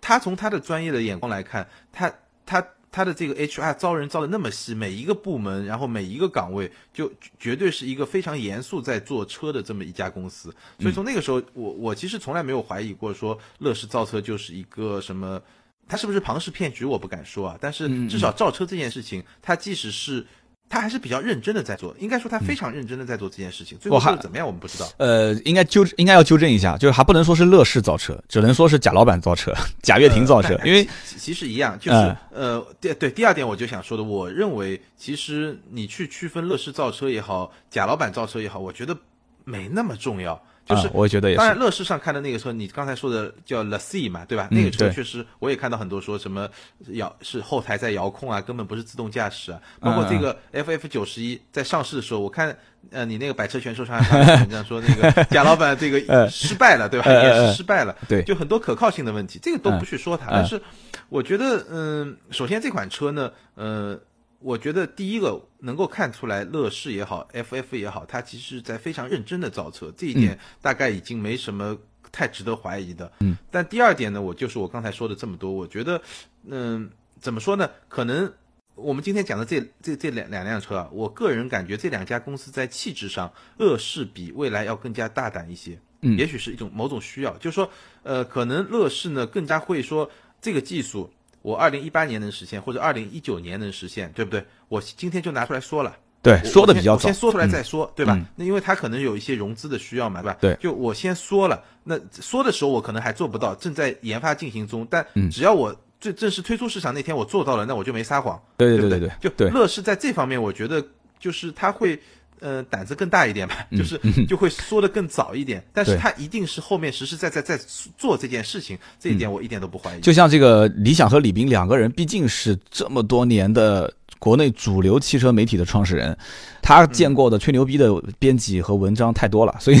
[0.00, 2.12] 他从他的专业的眼光来看，他
[2.44, 10.54] 他他的这个 HR 招人招的那么细，每一个部门，然后每一个岗位，就绝对是一个非常严肃在做车的这么一家公司。
[10.78, 15.40] 所以从那个时候，我我其实从来没有怀疑过说乐视造车就是一个什么，
[15.88, 20.26] 他是不是庞氏骗局我不敢说啊，但是至少造车这件事情，他即使是。
[20.68, 23.78] 他还是比较认真的在做，应该说他非常认真的在做这件事情。
[23.78, 24.86] 最后做的怎么样，我们不知道。
[24.98, 29.52] 呃，应该纠应该要纠正一下，就是还不能说是乐视造车，只能说是贾老板造车，
[29.82, 30.58] 贾跃亭造车。
[30.64, 33.10] 因为其实一样，就是呃，对对。
[33.10, 38.96] 第二点，我就想说的，我认为其实你去区分乐视造车也好，贾老板造车也好，我觉得
[39.44, 40.40] 没那么重要。
[40.68, 41.38] 就是我觉得也是。
[41.38, 44.48] 当然，乐视上看的那个车，你刚才说的叫 La C 嘛，对吧？
[44.50, 46.48] 那个车确实，我也看到很多说什么
[46.88, 49.60] 遥是后台在遥控啊，根本不是自动驾驶啊。
[49.80, 52.56] 包括这个 FF 九十一在上市的时候，我看
[52.90, 57.10] 呃你那个百车全说上文章说那个贾老板这个 失败了，对吧？
[57.10, 57.96] 也是失败了。
[58.08, 60.26] 对，就很多可靠性的问题，这个都不去说它。
[60.30, 60.60] 但是
[61.08, 63.98] 我觉得，嗯，首先这款车呢，呃。
[64.40, 71.76] 我觉得第一个能够看出来，乐视也好，FF 也好，它其实在非常认真的造车，这一点大概已经没什么
[72.12, 73.10] 太值得怀疑的。
[73.18, 73.36] 嗯。
[73.50, 76.00] 但第二点呢，我就是我刚才说的这么多，我觉得，
[76.46, 77.68] 嗯，怎么说呢？
[77.88, 78.32] 可能
[78.76, 85.76] 我们今天讲的这这这两两辆车啊，我个人感觉这两家公司在气质上，乐视比未来要更加大胆一些。
[86.02, 86.16] 嗯。
[86.16, 87.68] 也许是一种某种需要，就是说，
[88.04, 90.08] 呃，可能乐视呢更加会说
[90.40, 91.10] 这个技术。
[91.48, 94.44] 我二零一八年能实现，或者二零一九年能实现，对不对？
[94.68, 98.20] 我今天就拿出来说了，对，说的比较早，先说出来再说，对吧？
[98.36, 100.36] 那因为他可能有一些融资的需要嘛，对吧？
[100.42, 109.10] 对，就我先说了，那说的时候我可能还做不到，正在研发进行中，但只要我最正式推出市场那天我做到了，那我就没撒谎，对对对对，
[109.48, 110.84] 就乐视在这方面，我觉得
[111.18, 111.98] 就是他会。
[112.40, 117.58] 呃，胆子更大一点吧，就是 就会说的更早一点，但是他一定是后面实实在在在
[117.96, 120.00] 做这件事情，这一点我一点都不怀疑。
[120.00, 126.16] 就像这个理想和李斌两个人，毕竟是这么多年的国内主流汽车媒体的创始人，
[126.62, 129.78] 他见过的吹牛逼的编辑和文章太多了， 所以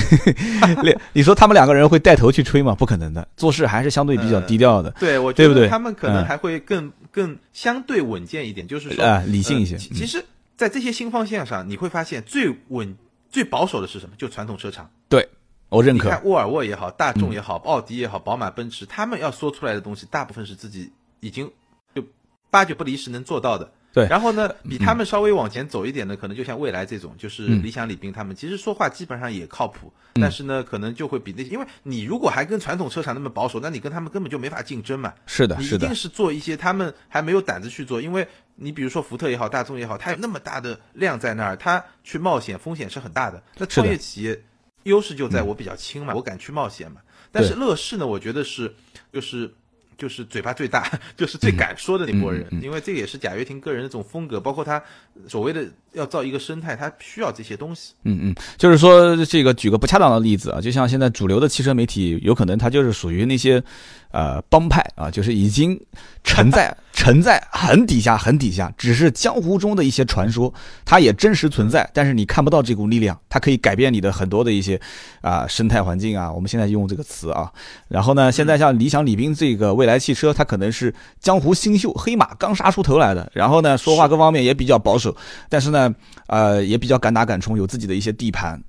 [1.12, 2.74] 你说他们两个人会带头去吹吗？
[2.74, 4.90] 不可能的，做事还是相对比较低调的。
[4.98, 5.68] 对，我对不对？
[5.68, 9.76] 他们可能还会更更相对稳健一点，就是说啊，理性一些。
[9.76, 10.24] 其实。
[10.58, 12.98] 在这些新方向上，你会发现最稳、
[13.30, 14.16] 最保守的是什么？
[14.16, 14.90] 就传统车厂。
[15.08, 15.28] 对，
[15.68, 16.04] 我认可。
[16.06, 20.90] 你看沃尔沃也好，大众也好，奥迪也好，宝马、奔驰，他们要说出来的东西，大部分是自己
[21.20, 21.48] 已经
[21.94, 22.02] 就
[22.50, 23.72] 八九不离十能做到的。
[23.92, 35.14] 对，然后呢，比他们稍微往前走一点的，可能就像未来这种，就是理想、李斌他们，其实说话基本上也靠谱，但是呢，可能就会比那些，因为你如果还跟传统车厂那么保守，那你跟他们根本就没法竞争嘛。
[35.24, 43.42] 是的，是的，你一定是做一些他们还没有胆子去做，因为你比如说福特也好，大众也好，它有那么大的量在那儿，它去冒险风险是很大的。
[43.56, 44.38] 那创业企业
[44.82, 47.00] 优势就在我比较轻嘛，我敢去冒险嘛。
[47.32, 48.74] 但是乐视呢，我觉得是
[49.10, 49.54] 就是。
[49.98, 54.82] 就是嘴巴最大，就是最敢说的那波人，因为这个也是贾跃亭个人的这种风格，包括他
[55.26, 57.92] 所谓的要造一个生态，他需要这些东西。
[58.04, 63.62] 嗯嗯，就是说这个举个不恰当的例子啊，就像现在主流的汽车媒体，有可能他就是属于那些。
[64.10, 65.78] 呃，帮派啊，就是已经
[66.24, 70.52] 沉在沉在很底下很底下，只是江湖中的一些传说，
[70.84, 74.78] 它也真实存在，但是你看不到这股力量，它可以改变你的很多的一些
[75.20, 76.30] 啊生态环境啊。
[76.30, 77.52] 我们现在用这个词啊，
[77.86, 85.16] 然后呢，现在像理想、李斌这个未来汽车，它可能是江湖新秀黑马刚杀出头来的，然后呢，说话各方面也比较保守，
[85.48, 85.94] 但是呢，
[86.26, 88.60] 呃，也比较敢打敢冲，有自己的一些地盘。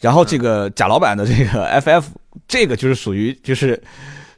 [0.00, 2.04] 然后这个贾老板的这个 FF，
[2.48, 3.82] 这个就是属于就是。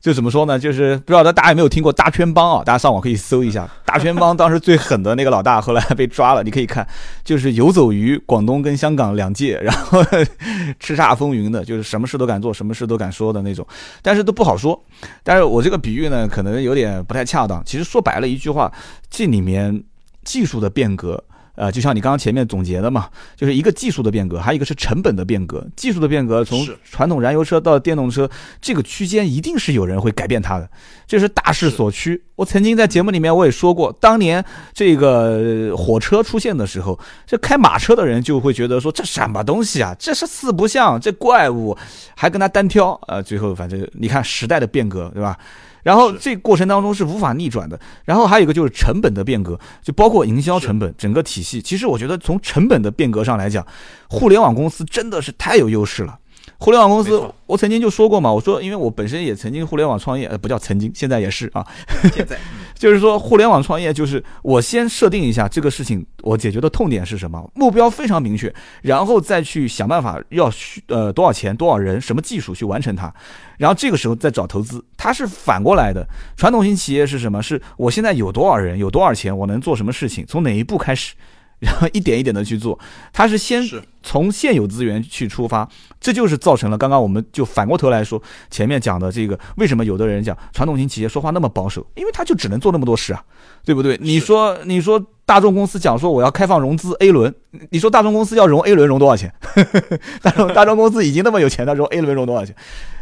[0.01, 0.59] 就怎么说呢？
[0.59, 2.65] 就是不知道大家有没有听过大圈帮啊？
[2.65, 4.35] 大家上网可以搜一下大圈帮。
[4.35, 6.87] 当时最狠的那个老大后来被抓了，你可以看，
[7.23, 10.03] 就是游走于广东跟香港两界，然后
[10.81, 13.67] 叱咤风云的，就是什么事都敢做，什么事都敢说的那种。
[14.01, 14.83] 但是都不好说。
[15.23, 17.63] 但是我这个比喻呢，可能有点不太恰当。
[17.67, 18.73] 其实说白了一句话，
[19.11, 19.85] 这里面
[20.25, 21.23] 技术的变革。
[21.61, 25.63] 呃，就像你刚刚前面总结的嘛，就是一个技术的变革，还有一个是成本的变革。
[25.77, 28.27] 技术的变革，从传统燃油车到电动车，
[28.63, 30.67] 这个区间一定是有人会改变它的，
[31.07, 32.19] 这是大势所趋。
[32.35, 34.43] 我曾经在节目里面我也说过，当年
[34.73, 41.77] 这个火车出现的时候，这开马车的人就会觉得说这什么东西啊，这是四不像，这怪物，
[42.17, 42.99] 还跟他单挑。
[43.07, 45.37] 呃，最后反正你看时代的变革，对吧？
[45.83, 47.79] 然后这过程当中是无法逆转的。
[48.05, 51.61] 然后还有一个就是成本的变革，就包括营销成本，整个体系。
[51.61, 53.67] 其实我觉得从成本的变革上来讲，
[54.09, 56.19] 互联网公司真的是太有优势了。
[56.59, 61.67] 互联网公司，我曾经就说过嘛，我说，因为我本身也曾经互联网创业，呃，不叫曾经，现在也是啊。
[62.15, 62.39] 现在
[62.81, 68.51] 就是说，互联网创业就是我先设定一下这个事情，我解决的痛点是什么，目标非常明确，
[68.81, 73.13] 然后再去想办法要需呃多少钱、多少人、什么技术去完成它，
[73.59, 74.83] 然后这个时候再找投资。
[74.97, 76.09] 它是反过来的，
[76.39, 77.43] 传统型企业是什么？
[77.43, 81.13] 是我现在有多少人、有多少钱，我能做什么事情，从哪一步开始？
[81.61, 82.79] 然后一点一点的去做，
[83.13, 83.63] 他是先
[84.03, 85.69] 从现有资源去出发，
[86.01, 91.87] 这就是造成了刚刚我们就反过头来说前面讲的这个，为什么有的人讲传统型企业说话那么保守？
[91.95, 93.23] 因为他就只能做那么多事啊，
[93.65, 93.99] 对不对？
[94.01, 97.33] 你说你说大众公司讲说我要开放融资 A 轮，
[97.71, 99.33] 你说大众公司要融 A 轮融多少钱？
[100.23, 102.57] 大众大众公司已经那么有钱了，融 A 轮融多少钱？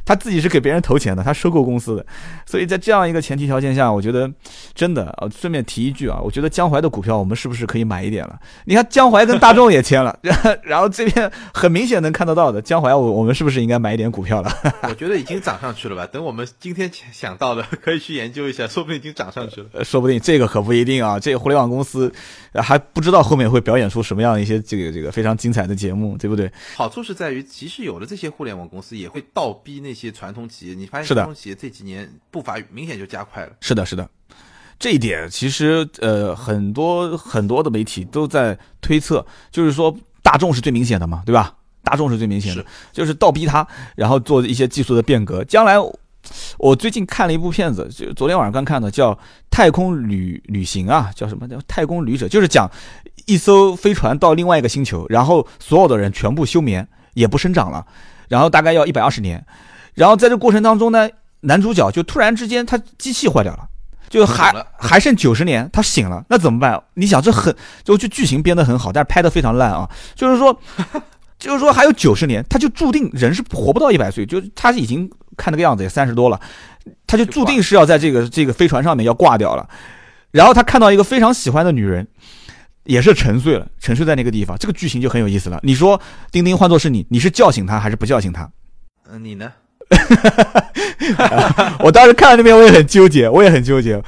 [0.08, 2.06] 他自己是给别人投钱的，他收购公司的，
[2.46, 4.32] 所以在这样一个前提条件下，我觉得
[4.74, 8.40] 真的啊，顺便提一句啊，我觉得江淮的股票我们是不是可以买一点了？
[8.64, 10.18] 你看江淮跟大众也签了，
[10.64, 14.50] 然后这边很明显能看得到的江淮，我我们是不是应该买一点股票了？
[14.88, 16.06] 我觉得已经涨上去了吧？
[16.10, 19.84] 等我们今天想到的，可以去研究一下，说不定已经涨上去了。
[19.84, 22.10] 说不定这个可不一定啊，这个互联网公司
[22.54, 26.50] 还不知道后面会表演出什么样一些这个这个非常精彩的节目，对不对？
[26.74, 30.74] 好处是在于，即使有了这些互联网公司，也会倒逼那些传统企业。
[30.74, 33.52] 你发现传统企业这几年步伐明显就加快了。
[33.60, 34.08] 是的，是的，
[34.78, 41.54] 这一点其实呃很多很多的媒体都在推测，就是说大众是最明显的嘛，对吧？
[41.82, 45.42] 大众是最明显的，就是倒逼他，然后做一些技术的变革。
[45.44, 45.76] 将来
[46.58, 49.14] 我最近看了一部片子，就昨天晚上刚看的，叫
[49.48, 52.70] 《太空旅旅行》啊，叫什么叫《太空旅者》，就是讲
[53.24, 57.86] 一艘飞船到另外一个星球，然后所有的人全部休眠，也不生长了，
[58.28, 59.42] 然后大概要一百二十年。
[59.98, 61.08] 然后在这过程当中呢，
[61.40, 63.68] 男主角就突然之间他机器坏掉了，
[64.08, 66.80] 就还还剩九十年，他醒了，那怎么办？
[66.94, 69.90] 你想这很就就剧情编得很好，但是拍得非常烂啊。
[70.14, 70.58] 就是说，
[71.38, 76.40] 就是说还有九十年，他就注定人是活不到一百岁，就他已经看那个样子也三十多了，
[77.06, 79.68] 他就注定是要在这个这个飞船上面要挂掉了。
[80.30, 82.06] 然后他看到一个非常喜欢的女人，
[82.84, 85.58] 也是沉睡了，沉睡在那个地方，这个剧情就很有意思了。
[85.62, 88.50] 你说丁丁换作是你，你是叫醒他还是不叫醒他？
[89.10, 89.52] 嗯，你呢？
[91.80, 94.02] 我当时看到那边，我也很纠结，我也很纠结。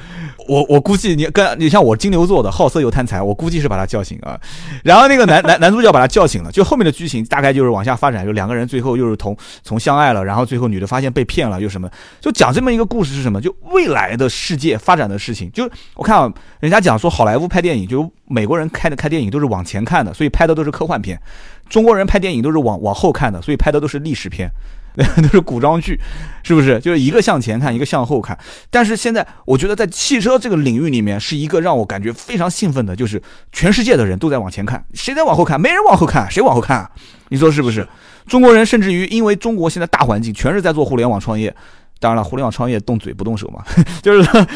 [0.47, 4.37] 我我估计你跟你像我金牛座的好色又贪财，我估计是把他叫醒啊。
[4.83, 13.39] 然后那个男 男男主角把他叫醒了，就后面的剧情大概就是往下发展，就两个人最后又是同从相爱了，然后最后女的发现被骗了，又什么，就讲这么一个故事是什么？
[13.39, 15.49] 就未来的世界发展的事情。
[15.51, 21.15] 就我看啊，人家讲说好莱坞拍电影，就美国人开的开电影都是往前看的，所以拍的都是科幻片；
[21.69, 24.49] 中国人拍电影都是往往后看的，所以拍的都是历史片。
[25.21, 25.99] 都是古装剧，
[26.43, 26.79] 是不是？
[26.79, 28.37] 就是一个向前看，一个向后看。
[28.69, 33.21] 但是现在，我觉得在汽车这个领域里面，是一个让我感觉非常兴奋的，就是
[33.51, 35.59] 全世界的人都在往前看，谁在往后看？
[35.59, 36.91] 没人往后看，谁往后看啊？
[37.29, 37.87] 你说是不是？
[38.27, 41.53] 中国人甚至于因为中国现在大环境全是在做互联网创业，
[41.99, 43.63] 当然了，互联网创业动嘴不动手嘛，
[44.03, 44.47] 就是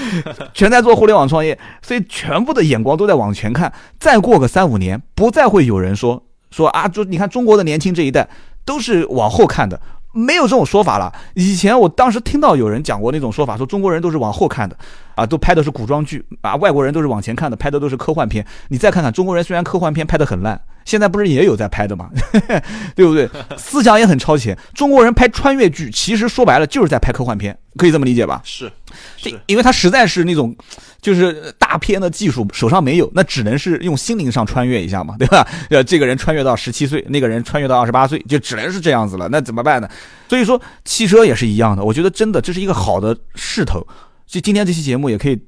[0.53, 3.71] 全在做互联网创业，所以全部的眼光都在往前看。
[3.99, 6.21] 再过个三五年，不再会有人说
[6.51, 8.27] 说啊，就你看中国的年轻这一代
[8.65, 9.79] 都是往后看的。
[10.15, 11.13] 没有这种说法了。
[11.33, 14.75] 以前我当时听到有人讲过那种说法，说中国人都是往后看的，
[15.13, 18.45] 啊，都拍的是古装剧，啊，外国人都是往前看的，拍的都是科幻片。
[18.69, 22.09] 你再看看中国人，虽然科幻片拍的很烂，现在不是也有在拍的吗？
[22.95, 23.29] 对不对？
[23.57, 24.57] 思想也很超前。
[24.73, 28.41] 中国人拍穿越剧，其实说白了就是在拍科幻片，可以这么理解吧？
[28.45, 28.71] 是，
[29.17, 30.55] 是，因为他实在是那种，
[31.01, 35.45] 就是大片的技术手上没有，那只能是用心灵上穿越一下嘛， 对吧？
[35.69, 39.27] 呃，这个人穿越到十七岁，那个人穿越到二十八岁，就只能是这样子了。
[39.29, 39.89] 那怎么办呢？
[40.29, 41.83] 所以说，汽车也是一样的。
[41.83, 43.85] 我觉得真的这是一个好的势头。
[44.27, 45.39] 就今天这期节目也可以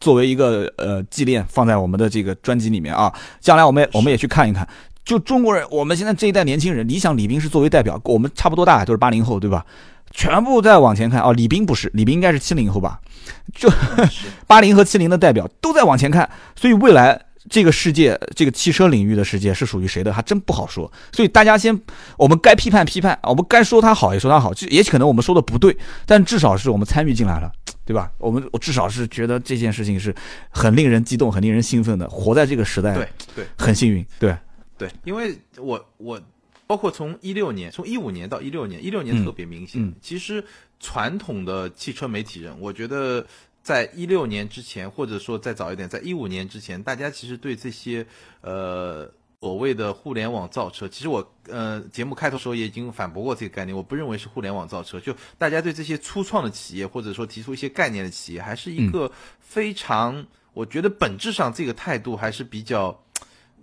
[0.00, 3.12] 作为一个呃纪念，放在我们的这个专辑里面啊。
[3.40, 4.66] 将来我们我们也去看一看。
[5.04, 9.66] 就中国人，我们现在这一代年轻人，理想李斌是作为代表，我们差不多大，都是八零后，对吧？
[10.12, 11.32] 全部在往前看哦。
[11.32, 13.00] 李斌不是，李斌应该是七零后吧？
[13.52, 13.68] 就
[14.46, 17.20] 八零和七零的代表都在往前看，所以未来
[17.50, 20.90] 这个世界，这个汽车领域的世界是属于谁的，还真不好说。
[21.10, 21.76] 所以大家先，
[22.16, 27.50] 我们该批判批判，我们该说他好也说他好，就也可能我们说的不对，但至少是我们参与进来了，
[27.92, 28.10] 对吧？
[28.16, 30.14] 我们我至少是觉得这件事情是
[30.50, 32.08] 很令人激动、很令人兴奋的。
[32.08, 34.34] 活在这个时代，对对，很幸运，对。
[34.78, 36.20] 对，因为我我
[36.66, 39.92] 包括从一六年，从一五年到一六年，一六年特别明显。
[40.00, 40.42] 其实
[40.80, 43.24] 传统的汽车媒体人，我觉得
[43.62, 48.04] 在一六年之前，或者说再早一点，在一五年之前，大家其实对这些
[48.40, 49.08] 呃
[49.42, 62.96] 所谓的互联网造车，其实我呃节目开头时候也已经反驳过这个概念，我不认为是互联网造车，就大家对这些初创的企业，或者说提出一些概念的企业，还是一个非常，我觉得本质上这个态度还是比较。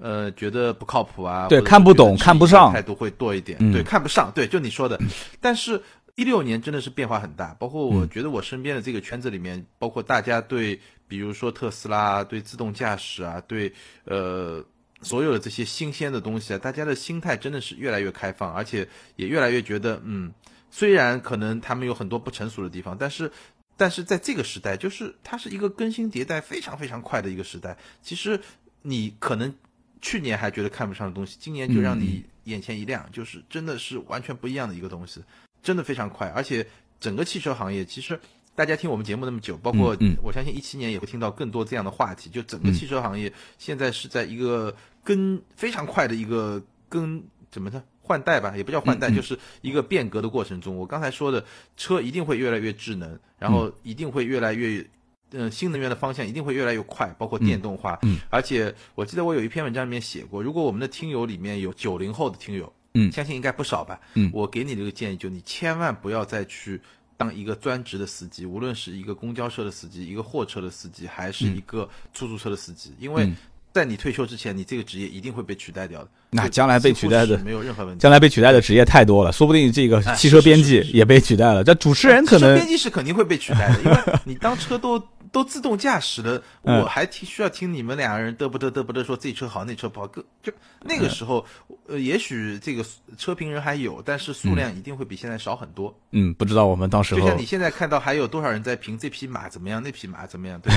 [0.01, 4.97] 呃，觉得不靠谱啊，对，看不懂，看不上，态度会多一点，对，看不上，对，就你说的。
[5.41, 5.83] 但是，
[6.15, 13.73] 一六年真的是变化很大，包括我觉得我身边的这个圈子里面，包括大家对，比如说特斯拉，对自动驾驶啊，对，
[14.05, 14.63] 呃，
[15.01, 20.33] 所有的这些新鲜的东西啊，大家的心态真的是越来越开放，而且也越来越觉得，嗯，
[20.71, 23.31] 虽然可能他们有很多不成熟的地方，但是，
[23.77, 27.77] 但是在这个时代，就是它是一个更新迭代非常非常快的一个时代。
[28.01, 28.39] 其实
[28.81, 29.53] 你可能。
[30.01, 35.21] 去年还觉得看不上的东西，今年就让你眼前一亮，就是真的是完全不一样的一个东西，
[35.61, 36.29] 真的非常快。
[36.29, 36.65] 而且
[37.01, 38.17] 整个汽车行业，其实
[38.59, 42.29] 大家听我们节目那么久，包括我相信一七年也会听到更多这样的话题。
[42.29, 50.75] 就整个汽车行业现在是在一个跟非常快的一个跟怎么的换代吧，也不叫换代，就是一个变革的过程中。
[50.75, 51.45] 我刚才说的
[51.77, 54.85] 车一定会越来越智能，然后一定会越来越。
[55.31, 57.97] 嗯，新能源的方向一定会越来越快，包括电动化。
[58.01, 64.01] 嗯，而且我记得我有一篇文章里面写过，如果我们的听友里面有九零后的听友，嗯，相信应该不少吧。
[64.15, 66.81] 嗯，我给你这个建议，就你千万不要再去
[67.19, 73.29] 当一个专职的司机，无论是一个公交车的司机、一个货车的司机，还是一个出租车的司机，因为
[73.73, 76.09] 在你退休之前，你这个职业一定会被取代掉的。
[76.29, 77.99] 那将来被取代的没有任何问题。
[77.99, 81.61] 将来被取代的职业太多了，说不定这个汽车编辑也被取代了。
[81.61, 84.97] 这主持人可能编辑是肯定会被取代的，因为你当车都。
[85.31, 90.51] 都自动驾驶了，我还听需要听你们两个人嘚不嘚嘚不嘚说这车好那车不好，就就
[90.81, 91.45] 那个时候，
[91.87, 92.83] 呃，也许这个
[93.17, 95.95] 车评人还有，但是数量一定会比现在少很多。
[96.11, 100.59] 嗯，不知道我们当时就像你现在看到还有多少人在评这匹马怎么样，那匹马怎么样？
[100.61, 100.73] 对，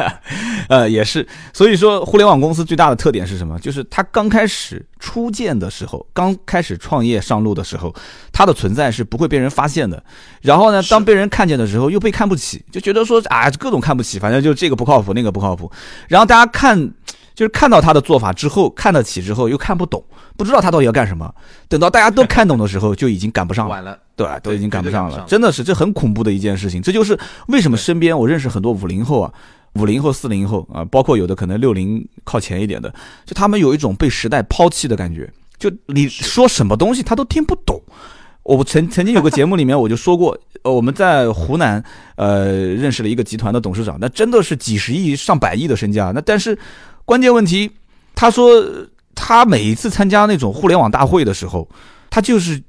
[0.68, 1.26] 呃，也是。
[1.52, 3.58] 所以说，互联网公司最大的特点是什么？
[3.60, 7.94] 就是它刚开始初建的时候，刚开始创业上路的时候，
[8.32, 10.02] 它的存在是不会被人发现的。
[10.40, 13.81] 然后呢，当被人看见的时候，又被看不起，就觉得说啊，各种。
[13.82, 15.70] 看不起，反正就这个不靠谱，那个不靠谱。
[16.08, 16.78] 然后大家看，
[17.34, 20.02] 就是看到他的做法之后，看得起之后又看不懂，
[20.36, 21.34] 不知道他到底要干什么。
[21.68, 23.98] 等到大家都看懂的时候，就已经赶不上了。
[24.14, 25.24] 对，都已经赶不上了。
[25.26, 26.80] 真的是，这很恐怖的一件事情。
[26.80, 27.18] 这就是
[27.48, 29.32] 为什么身边我认识很多五零后啊，
[29.74, 32.92] 五零后、四零后啊，包括有的可能六零靠前一点的，
[33.26, 35.28] 就他们有一种被时代抛弃的感觉。
[35.58, 37.80] 就你说什么东西，他都听不懂。
[38.44, 41.82] 我曾曾经有个节目里面我就说过，呃，我们在湖南，
[42.16, 46.10] 呃，认识了一个集团的董事长，那真的是几十亿、上百亿的身价。
[46.12, 46.58] 那但是
[47.04, 47.70] 关键问题，
[48.14, 48.64] 他说
[49.14, 51.68] 他每一次参加那种互联网大会的时候，
[52.10, 52.60] 他就是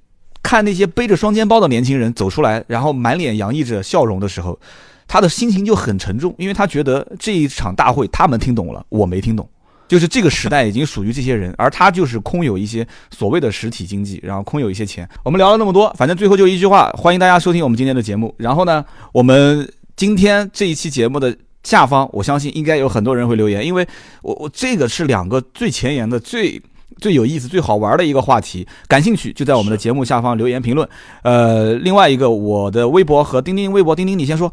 [0.44, 4.60] 看那些背着双肩包的年轻人走出来，然后满脸洋溢着笑容的时候，
[5.08, 9.50] 他的心情就很沉重，因为他觉得这一场大会他们听懂了，我没听懂。
[9.94, 15.08] 就是这个时代已经属于这些人，而他就是空有一些所谓的实体经济，然后空有一些钱。
[15.24, 18.34] 我们聊了那么多，反正最后就一句话：欢迎大家收听我们今天的节目。
[18.40, 23.88] 然后呢，我们今天这一期节目的下方，我相信应该有很多人会留言，因为
[24.24, 26.60] 我我这个是两个最前沿的、最
[26.98, 28.68] 最有意思、最好玩的一个话题。
[28.88, 30.90] 感兴趣就在我们的节目下方留言评论。
[31.22, 34.52] 呃，另外一个我的微博和钉钉微博，钉钉你先说。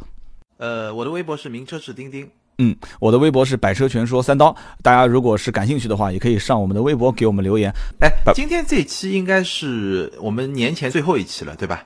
[0.59, 2.29] 呃，我的微博是名车是钉钉。
[2.63, 7.73] 嗯，我的微博是百车全说三刀，大家如果是感兴趣的话，也可以上我们的微博给我们留言。
[8.01, 11.83] 哎，今天这期应该是我们年前最后一期了，对吧？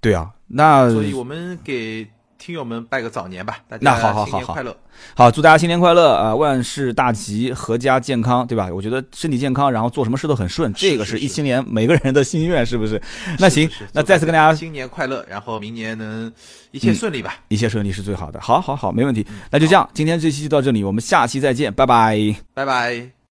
[0.00, 2.08] 对啊，那所以我们给
[2.40, 4.74] 听友们拜个早年吧，大家那好好好好快乐。
[5.14, 8.70] 好，祝大家新年快乐啊、万事大吉，阖家健康，对吧？
[8.72, 13.00] 我觉得身体健康，然后做什么事都很顺，这个是是一新年每个人的心愿，是不是？
[13.38, 16.32] 那行是是是那再次跟大家新年快乐，然后明年能
[16.70, 17.36] 一切顺利吧。
[17.48, 18.40] 一切顺利是最好的。
[18.40, 19.26] 好，好，好，没问题。
[19.50, 22.34] 那就这样，今天这期就到这里，我们下期再见，拜拜。
[22.54, 23.19] 拜拜。